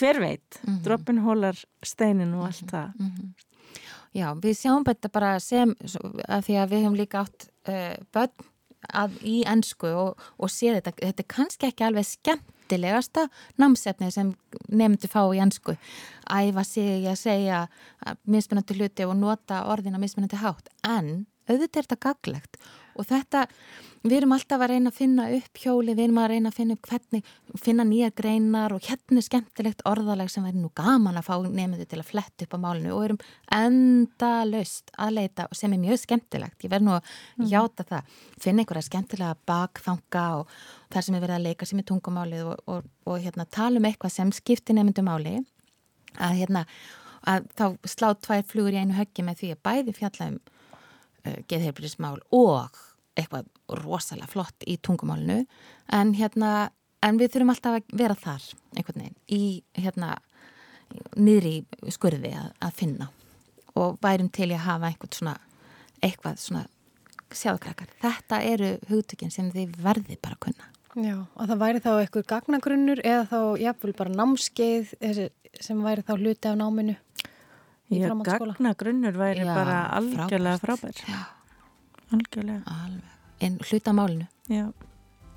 hver 0.00 0.20
veit, 0.24 0.58
Mhm. 0.64 0.82
droppin 0.82 1.22
hólar 1.22 1.62
steinin 1.82 2.34
og 2.34 2.46
allt 2.50 2.66
það. 2.66 2.94
Mhm. 2.98 3.32
Já, 4.16 4.28
við 4.40 4.54
sjáum 4.56 4.86
þetta 4.86 5.10
bara 5.12 5.34
sem 5.42 5.74
að 6.28 6.46
því 6.46 6.60
að 6.62 6.70
við 6.72 6.84
höfum 6.84 6.98
líka 6.98 7.24
átt 7.24 7.48
uh, 7.68 7.96
börn 8.14 8.46
að, 8.94 9.18
í 9.26 9.40
ennsku 9.48 9.90
og, 9.90 10.22
og 10.38 10.52
sé 10.52 10.72
þetta, 10.76 10.94
þetta 11.00 11.24
er 11.24 11.28
kannski 11.34 11.68
ekki 11.68 11.86
alveg 11.86 12.08
skemmtilegasta 12.08 13.26
námsefni 13.60 14.10
sem 14.14 14.32
nefndu 14.68 15.10
fá 15.10 15.22
í 15.34 15.42
ennsku 15.42 15.76
æfa 16.28 16.64
sig 16.66 17.08
að 17.08 17.20
segja 17.20 17.62
að 18.06 18.20
mismunandi 18.24 18.78
hluti 18.78 19.08
og 19.08 19.16
nota 19.18 19.64
orðin 19.72 19.98
að 19.98 20.04
mismunandi 20.06 20.40
hátt, 20.40 20.70
en 20.86 21.26
auðvitað 21.48 21.80
er 21.82 21.88
þetta 21.88 22.02
gaglegt 22.06 22.60
og 22.98 23.06
þetta 23.08 23.46
við 24.04 24.14
erum 24.18 24.32
alltaf 24.36 24.62
að 24.62 24.72
reyna 24.72 24.92
að 24.92 24.98
finna 24.98 25.24
upp 25.34 25.60
hjóli 25.62 25.94
við 25.94 26.04
erum 26.04 26.20
að 26.22 26.28
reyna 26.32 26.50
að 26.52 26.58
finna 26.58 26.76
upp 26.76 26.88
hvernig 26.90 27.30
finna 27.58 27.86
nýja 27.88 28.10
greinar 28.16 28.74
og 28.74 28.84
hérna 28.86 29.18
er 29.18 29.26
skemmtilegt 29.26 29.82
orðalag 29.88 30.30
sem 30.32 30.44
væri 30.46 30.60
nú 30.60 30.70
gaman 30.76 31.18
að 31.18 31.26
fá 31.26 31.34
nefndu 31.42 31.86
til 31.88 31.98
að 31.98 32.10
fletta 32.10 32.46
upp 32.46 32.54
á 32.54 32.58
málinu 32.62 32.94
og 32.94 33.04
erum 33.08 33.20
enda 33.54 34.30
löst 34.48 34.92
að 34.98 35.16
leita 35.18 35.48
sem 35.56 35.74
er 35.74 35.82
mjög 35.82 36.02
skemmtilegt, 36.04 36.58
ég 36.62 36.72
verð 36.72 36.86
nú 36.86 36.94
að 36.98 37.50
hjáta 37.50 37.86
það, 37.88 38.14
finna 38.38 38.64
einhverja 38.64 38.86
skemmtilega 38.86 39.40
bakfanga 39.48 40.26
og 40.42 40.54
þar 40.94 41.08
sem 41.08 41.18
er 41.18 41.26
verið 41.26 41.38
að 41.40 41.48
leika 41.48 41.68
sem 41.68 41.82
er 41.82 41.88
tungumálið 41.90 42.46
og, 42.52 42.62
og, 42.70 42.88
og 43.08 43.20
hérna, 43.24 43.48
tala 43.50 43.82
um 43.82 43.90
eitthvað 43.90 44.14
sem 44.14 44.32
skiptir 44.36 44.78
nefndu 44.78 45.04
máli. 45.06 45.38
Að 46.18 46.38
hérna 46.38 46.64
að 47.28 47.48
þá 47.58 47.64
slá 47.88 48.12
tvær 48.14 48.44
flugur 48.46 48.76
í 48.76 48.82
einu 48.82 48.96
höggi 48.96 49.24
með 49.26 49.42
því 49.42 49.50
að 49.54 49.64
bæði 49.66 49.94
fjalla 49.96 50.28
um 50.32 50.38
uh, 50.38 51.40
geðheilbyrðismál 51.50 52.18
og 52.34 52.78
eitthvað 53.18 53.48
rosalega 53.82 54.30
flott 54.30 54.64
í 54.66 54.78
tungumálinu 54.78 55.42
en 55.98 56.14
hérna 56.16 56.52
en 57.04 57.18
við 57.20 57.34
þurfum 57.34 57.52
alltaf 57.54 57.78
að 57.78 57.92
vera 58.00 58.16
þar 58.18 58.46
einhvern 58.78 59.04
veginn 59.04 59.18
í 59.34 59.42
hérna 59.78 60.14
niðri 61.18 61.52
í 61.84 61.92
skurði 61.94 62.32
að, 62.38 62.48
að 62.64 62.74
finna 62.78 63.10
og 63.78 63.98
værum 64.02 64.30
til 64.34 64.48
að 64.54 64.64
hafa 64.64 64.90
einhvern 64.90 65.14
svona 65.14 65.36
eitthvað 66.02 66.40
svona 66.42 66.64
sjáðkrakkar. 67.34 67.90
Þetta 68.00 68.38
eru 68.48 68.68
hugtökin 68.88 69.32
sem 69.34 69.50
þið 69.52 69.74
verði 69.84 70.16
bara 70.22 70.38
að 70.38 70.44
kunna. 70.46 70.68
Já, 70.98 71.14
og 71.20 71.50
það 71.50 71.58
væri 71.60 71.82
þá 71.84 71.90
eitthvað 72.00 72.28
gagnagrunnur 72.32 73.02
eða 73.04 73.26
þá 73.28 73.40
jafnvel 73.62 73.92
bara 73.98 74.14
námskeið 74.16 74.94
sem 75.60 75.82
væri 75.84 76.04
þá 76.08 76.14
hluti 76.16 76.48
af 76.50 76.56
náminu 76.58 76.94
í 77.92 78.00
Já, 78.00 78.06
framhaldsskóla. 78.08 78.54
gagnagrunnur 78.56 79.18
væri 79.20 79.44
Já, 79.44 79.52
bara 79.52 79.76
algjörlega 79.98 80.62
frábært. 80.62 81.02
frábær. 81.04 81.12
Já, 81.12 81.20
Algjörlega, 82.12 82.62
alveg. 82.66 83.02
En 83.40 83.58
hluta 83.70 83.92
málinu. 83.92 84.26
já. 84.48 84.72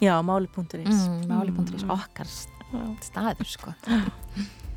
Já, 0.01 0.21
máli.is. 0.21 1.07
Mm, 1.07 1.27
máli.is, 1.27 1.83
Mm. 1.83 1.89
okkar 1.89 2.25
staður, 3.01 3.45
sko. 3.45 3.73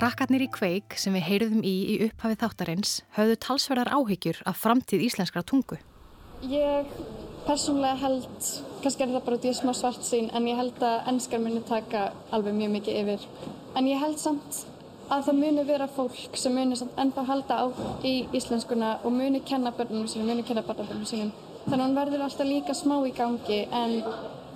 Krakkarnir 0.00 0.46
í 0.46 0.48
kveik 0.48 0.94
sem 0.96 1.12
við 1.12 1.26
heyrðum 1.26 1.58
í 1.60 1.74
í 1.92 1.94
upphafi 2.06 2.38
þáttarins 2.40 2.92
höfðu 3.18 3.34
talsverðar 3.44 3.90
áhyggjur 3.98 4.38
af 4.48 4.56
framtíð 4.56 5.02
íslenskra 5.04 5.42
tungu. 5.44 5.76
Ég 6.48 6.88
persónulega 7.44 7.98
held, 8.00 8.46
kannski 8.80 9.04
er 9.04 9.10
þetta 9.10 9.20
bara 9.26 9.36
út 9.36 9.44
í 9.44 9.52
smá 9.58 9.74
svart 9.76 10.08
sín, 10.08 10.30
en 10.32 10.48
ég 10.48 10.56
held 10.56 10.80
að 10.80 11.12
ennskar 11.12 11.44
muni 11.44 11.60
taka 11.68 12.06
alveg 12.32 12.56
mjög 12.62 12.72
mikið 12.78 12.98
yfir. 13.02 13.28
En 13.76 13.92
ég 13.92 14.00
held 14.00 14.16
samt 14.24 14.62
að 15.12 15.28
það 15.28 15.40
muni 15.42 15.68
vera 15.68 15.92
fólk 15.98 16.40
sem 16.46 16.56
muni 16.56 16.80
samt 16.80 16.96
ennþá 17.04 17.28
halda 17.34 17.60
á 17.60 17.66
í 18.00 18.16
íslenskuna 18.40 18.96
og 19.04 19.12
muni 19.20 19.44
kenna 19.44 19.76
börnunum 19.76 20.08
sínum, 20.08 20.32
muni 20.32 20.48
kenna 20.48 20.64
barnabörnunum 20.64 21.12
sínum. 21.12 21.36
Þannig 21.66 21.76
að 21.76 21.88
hún 21.90 22.00
verður 22.00 22.28
alltaf 22.30 22.48
líka 22.48 22.72
smá 22.72 22.96
í 23.04 23.12
gangi 23.20 23.66
en 23.68 23.98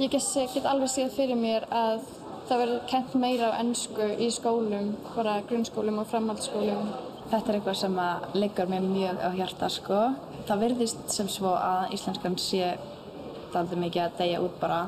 ég 0.01 0.09
get 0.17 0.73
alveg 0.73 0.89
séð 0.89 1.13
fyrir 1.21 1.37
mér 1.37 1.69
að 1.69 2.01
það 2.49 2.61
verður 2.63 2.81
kent 2.91 3.15
meira 3.21 3.51
á 3.53 3.59
ennsku 3.63 4.09
í 4.21 4.31
skólum, 4.33 4.95
bara 5.15 5.41
grunnskólum 5.49 6.01
og 6.03 6.09
framhaldsskólum. 6.11 6.91
Þetta 7.31 7.51
er 7.51 7.59
eitthvað 7.59 7.79
sem 7.81 7.95
að 8.05 8.27
liggur 8.37 8.71
mér 8.71 8.85
mjög 8.85 9.23
á 9.25 9.31
hjarta 9.39 9.71
sko. 9.73 10.01
Það 10.49 10.65
virðist 10.67 11.15
sem 11.15 11.31
svo 11.33 11.55
að 11.57 11.95
íslenskan 11.97 12.37
sé 12.41 12.75
daldið 13.55 13.81
mikið 13.87 14.05
að 14.05 14.19
deyja 14.21 14.43
út 14.45 14.59
bara 14.61 14.81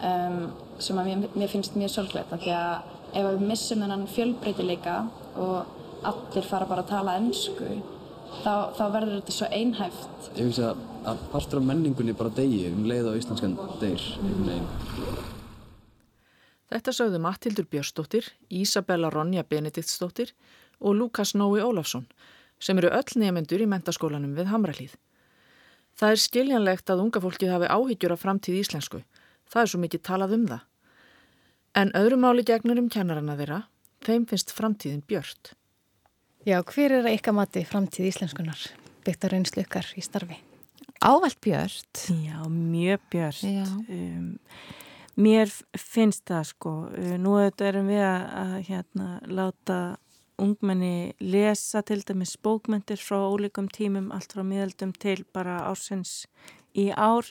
um, 0.00 0.40
sem 0.78 0.98
að 1.00 1.10
mér, 1.10 1.26
mér 1.34 1.52
finnst 1.52 1.76
mjög 1.76 1.92
sorglegt 1.92 2.32
af 2.32 2.42
því 2.44 2.54
að 2.56 2.94
ef 3.16 3.28
við 3.28 3.44
missum 3.50 3.84
þennan 3.84 4.08
fjölbreytileika 4.12 4.96
og 5.42 6.06
allir 6.06 6.48
fara 6.48 6.68
bara 6.68 6.84
að 6.84 6.92
tala 6.92 7.16
ennsku 7.20 7.70
þá, 8.42 8.72
þá 8.76 8.84
verður 8.96 9.16
þetta 9.20 9.36
svo 9.38 9.48
einhæft. 9.52 10.28
Ég 10.32 10.42
finnst 10.42 10.64
að, 10.64 10.84
að 11.12 11.24
partur 11.32 11.62
af 11.62 11.70
menningunni 11.70 12.16
bara 12.18 12.34
degi 12.36 12.66
um 12.72 12.84
leið 12.88 13.10
á 13.10 13.18
íslenskan 13.20 13.56
deyr. 13.82 14.12
einhvern 14.20 14.52
veginn. 14.52 15.35
Þetta 16.72 16.92
sögðu 16.92 17.20
Mattildur 17.22 17.66
Björnsdóttir, 17.70 18.28
Ísabella 18.50 19.10
Ronja 19.12 19.44
Benediktsdóttir 19.46 20.32
og 20.80 20.96
Lukas 20.98 21.34
Nói 21.34 21.62
Ólafsson 21.62 22.06
sem 22.58 22.78
eru 22.80 22.88
öll 22.88 23.20
nefendur 23.20 23.62
í 23.62 23.68
mentaskólanum 23.68 24.32
við 24.36 24.48
Hamralíð. 24.50 24.94
Það 25.96 26.14
er 26.14 26.22
skiljanlegt 26.22 26.90
að 26.92 27.02
unga 27.04 27.22
fólkið 27.24 27.52
hafi 27.52 27.68
áhyggjur 27.72 28.14
af 28.16 28.24
framtíð 28.24 28.58
íslensku. 28.62 29.02
Það 29.48 29.62
er 29.62 29.70
svo 29.72 29.80
mikið 29.82 30.02
talað 30.08 30.34
um 30.36 30.48
það. 30.50 30.64
En 31.76 31.92
öðru 31.96 32.18
máli 32.20 32.44
gegnur 32.48 32.80
um 32.80 32.88
kennarana 32.92 33.36
þeirra, 33.36 33.60
þeim 34.04 34.26
finnst 34.28 34.52
framtíðin 34.56 35.04
björt. 35.06 35.52
Já, 36.48 36.60
hver 36.64 36.98
er 36.98 37.08
eitthvað 37.10 37.38
mati 37.40 37.64
framtíð 37.68 38.10
íslenskunar 38.10 38.66
byggt 39.06 39.24
á 39.24 39.28
reynslu 39.30 39.62
ykkar 39.62 39.88
í 39.94 40.02
starfi? 40.04 40.40
Ávalt 41.04 41.38
björt. 41.44 42.06
Já, 42.10 42.40
mjög 42.48 43.02
björst. 43.12 43.44
Já. 43.44 43.66
Um, 43.92 44.38
mér 45.16 45.52
finnst 45.78 46.26
það 46.28 46.48
sko, 46.52 46.74
uh, 46.92 47.14
nú 47.20 47.36
erum 47.40 47.88
við 47.90 48.02
að, 48.04 48.26
að 48.42 48.56
hérna, 48.70 49.08
láta 49.26 49.78
ungmenni 50.42 51.14
lesa 51.20 51.80
til 51.86 52.02
dæmis 52.04 52.36
bókmyndir 52.44 53.00
frá 53.00 53.18
ólíkum 53.24 53.70
tímum, 53.72 54.10
allt 54.12 54.34
frá 54.36 54.44
miðaldum 54.44 54.92
til 54.92 55.22
bara 55.32 55.62
ársins 55.70 56.26
í 56.76 56.90
ár. 56.92 57.28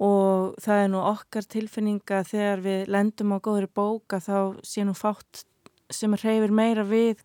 Og 0.00 0.56
það 0.64 0.82
er 0.82 0.90
nú 0.94 1.00
okkar 1.04 1.44
tilfinninga 1.44 2.22
þegar 2.24 2.62
við 2.64 2.86
lendum 2.88 3.34
á 3.36 3.38
góðri 3.44 3.68
bóka 3.68 4.20
þá 4.24 4.56
sé 4.64 4.86
nú 4.88 4.94
fátt 4.96 5.44
sem 5.92 6.14
reyfir 6.16 6.54
meira 6.54 6.86
við 6.88 7.20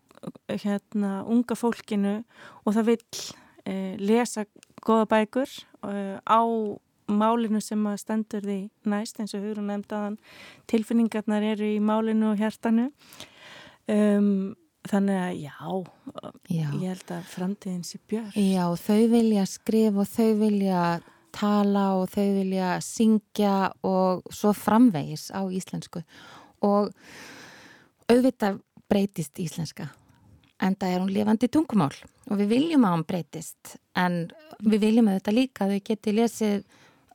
hérna 0.50 1.22
unga 1.24 1.56
fólkinu 1.56 2.18
og 2.64 2.76
það 2.76 2.90
vil 2.90 3.00
uh, 3.00 3.94
lesa 4.02 4.44
goða 4.84 5.06
bækur 5.14 5.48
uh, 5.86 6.18
á 6.20 6.40
málinu 7.06 7.60
sem 7.62 7.82
að 7.88 7.98
stendur 8.02 8.44
því 8.46 8.58
næst 8.90 9.20
eins 9.20 9.34
og 9.36 9.44
Hugrún 9.44 9.70
nefndaðan 9.70 10.18
tilfinningarnar 10.70 11.44
eru 11.54 11.68
í 11.76 11.80
málinu 11.82 12.32
og 12.32 12.40
hjartanu. 12.40 12.90
Um, 13.86 14.56
þannig 14.86 15.18
að 15.18 15.34
já, 15.44 15.52
Já. 16.50 16.66
ég 16.78 16.88
held 16.90 17.12
að 17.14 17.28
framtíðin 17.30 17.84
sé 17.86 18.00
björn 18.06 18.32
Já, 18.34 18.64
þau 18.78 19.02
vilja 19.10 19.44
skrifa 19.50 20.02
og 20.02 20.10
þau 20.10 20.32
vilja 20.40 20.82
tala 21.36 21.84
og 22.00 22.08
þau 22.10 22.26
vilja 22.38 22.76
syngja 22.84 23.56
og 23.86 24.26
svo 24.34 24.54
framvegis 24.56 25.28
á 25.34 25.42
íslensku. 25.46 26.02
Og 26.64 26.90
auðvitað 28.10 28.60
breytist 28.90 29.38
íslenska 29.42 29.90
en 30.62 30.76
það 30.78 30.92
er 30.92 31.02
hún 31.02 31.12
lifandi 31.12 31.50
tungumál. 31.52 31.94
Og 32.30 32.40
við 32.40 32.52
viljum 32.54 32.86
að 32.86 32.96
hún 32.96 33.06
breytist 33.06 33.76
en 33.98 34.24
við 34.64 34.86
viljum 34.86 35.10
að 35.10 35.20
þetta 35.20 35.34
líka 35.36 35.66
að 35.66 35.74
þau 35.74 35.86
geti 35.90 36.14
lesið 36.16 36.64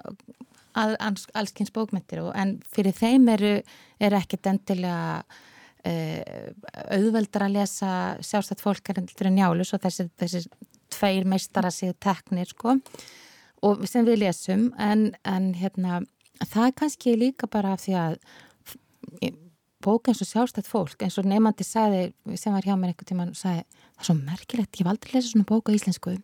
að, 0.01 0.95
alls, 0.99 1.27
allskins 1.37 1.73
bókmyndir 1.75 2.23
og, 2.25 2.33
en 2.37 2.57
fyrir 2.73 2.95
þeim 2.95 3.29
eru, 3.33 3.55
eru 4.01 4.19
ekkit 4.19 4.51
endilega 4.51 5.23
uh, 5.23 6.51
auðveldar 6.97 7.47
að 7.47 7.57
lesa 7.59 7.91
sjálfstætt 8.23 8.63
fólk 8.63 8.91
er 8.91 9.01
endur 9.01 9.29
en 9.29 9.37
njálus 9.39 9.73
og 9.75 9.83
þessi, 9.85 10.07
þessi 10.21 10.45
tveir 10.91 11.27
meistara 11.29 11.71
séu 11.73 11.95
teknir 11.99 12.51
sko 12.51 12.77
og 13.61 13.85
sem 13.89 14.05
við 14.07 14.23
lesum. 14.23 14.71
En, 14.81 15.11
en 15.27 15.51
hérna 15.57 16.01
það 16.41 16.67
er 16.67 16.77
kannski 16.81 17.15
líka 17.19 17.49
bara 17.51 17.75
af 17.75 17.85
því 17.85 17.97
að 18.01 18.17
bók 19.81 20.09
eins 20.09 20.21
og 20.21 20.29
sjálfstætt 20.29 20.69
fólk 20.69 21.01
eins 21.01 21.17
og 21.17 21.27
nefnandi 21.29 21.65
sagði 21.65 22.37
sem 22.37 22.53
var 22.53 22.65
hjá 22.65 22.75
mér 22.77 22.91
einhvern 22.91 23.09
tíma 23.09 23.27
sagði 23.37 23.63
það 23.65 24.03
er 24.03 24.07
svo 24.07 24.15
merkilegt, 24.19 24.77
ég 24.77 24.83
hef 24.83 24.91
aldrei 24.91 25.15
lesið 25.15 25.33
svona 25.33 25.49
bók 25.49 25.69
á 25.69 25.75
íslensku. 25.75 26.15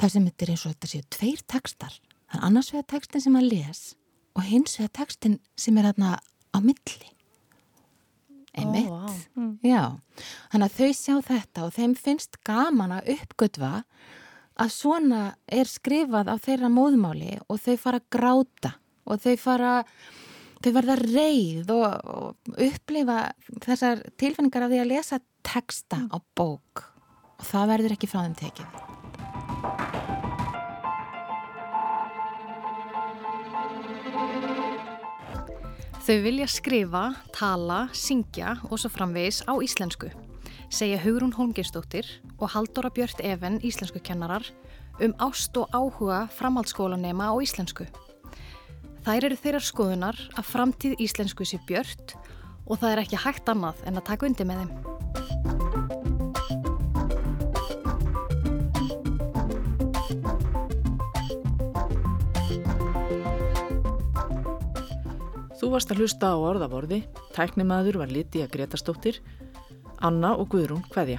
Þar 0.00 0.10
sem 0.10 0.26
þetta 0.28 0.44
er 0.44 0.52
eins 0.54 0.64
og 0.64 0.74
þetta 0.74 0.90
séu 0.90 1.06
tveir 1.16 1.42
tekstar, 1.54 1.98
það 2.34 2.40
er 2.40 2.46
annars 2.48 2.72
vegar 2.74 2.86
tekstin 2.90 3.22
sem 3.22 3.36
að 3.38 3.50
les 3.52 3.82
og 4.34 4.46
hins 4.48 4.78
vegar 4.80 4.94
tekstin 4.98 5.36
sem 5.56 5.76
er 5.78 5.86
hérna 5.90 6.16
á 6.50 6.58
milli. 6.62 7.10
Einmitt. 8.54 8.90
Ó, 8.90 9.10
vá. 9.34 9.46
já, 9.66 9.82
þannig 10.52 10.66
að 10.68 10.76
þau 10.76 10.90
sjá 10.94 11.14
þetta 11.26 11.64
og 11.66 11.72
þeim 11.74 11.94
finnst 11.98 12.38
gaman 12.46 12.94
að 12.94 13.10
uppgötva 13.16 13.72
að 14.62 14.70
svona 14.70 15.22
er 15.50 15.70
skrifað 15.70 16.30
á 16.30 16.36
þeirra 16.38 16.70
móðmáli 16.70 17.40
og 17.48 17.58
þau 17.58 17.74
fara 17.82 17.98
að 18.02 18.10
gráta 18.14 18.74
og 19.10 19.22
þau 19.24 19.34
fara 19.42 19.74
þau 20.62 20.72
verða 20.78 20.98
reyð 21.02 21.74
og, 21.74 21.86
og 22.06 22.58
upplifa 22.70 23.20
þessar 23.66 24.06
tilfinningar 24.14 24.66
af 24.66 24.74
því 24.74 24.82
að 24.84 24.92
lesa 24.94 25.22
texta 25.44 26.04
á 26.10 26.16
bók. 26.38 26.86
Og 27.34 27.46
það 27.50 27.70
verður 27.74 27.96
ekki 27.98 28.10
frá 28.10 28.22
þeim 28.22 28.38
tekið 28.38 28.93
Þau 36.04 36.18
vilja 36.20 36.44
skrifa, 36.52 37.14
tala, 37.32 37.86
syngja 37.96 38.58
og 38.68 38.76
svo 38.76 38.90
framvegis 38.92 39.38
á 39.48 39.56
íslensku, 39.56 40.10
segja 40.68 40.98
Hugrún 41.00 41.32
Holmgeistóttir 41.32 42.04
og 42.36 42.50
Haldóra 42.52 42.90
Björt 42.92 43.22
Even, 43.24 43.56
íslensku 43.64 44.02
kennarar, 44.04 44.44
um 45.00 45.16
ást 45.24 45.56
og 45.56 45.72
áhuga 45.72 46.26
framhaldsskólanema 46.36 47.32
á 47.32 47.34
íslensku. 47.40 47.88
Þær 49.08 49.30
eru 49.30 49.40
þeirrar 49.46 49.64
skoðunar 49.64 50.20
að 50.36 50.50
framtíð 50.50 51.00
íslensku 51.00 51.48
sé 51.48 51.56
björt 51.64 52.18
og 52.68 52.82
það 52.82 52.90
er 52.90 53.02
ekki 53.06 53.24
hægt 53.24 53.48
annað 53.48 53.80
en 53.88 53.96
að 53.96 54.08
taka 54.12 54.28
undir 54.28 54.44
með 54.44 54.60
þeim. 54.60 54.93
Varst 65.74 65.90
að 65.90 66.04
hlusta 66.04 66.28
á 66.30 66.38
orðaborði, 66.38 67.00
tæknimaður 67.34 67.98
var 68.04 68.12
Lítiða 68.14 68.46
Gretarstóttir, 68.52 69.18
Anna 70.06 70.36
og 70.38 70.52
Guðrún 70.54 70.84
Kveðja. 70.92 71.18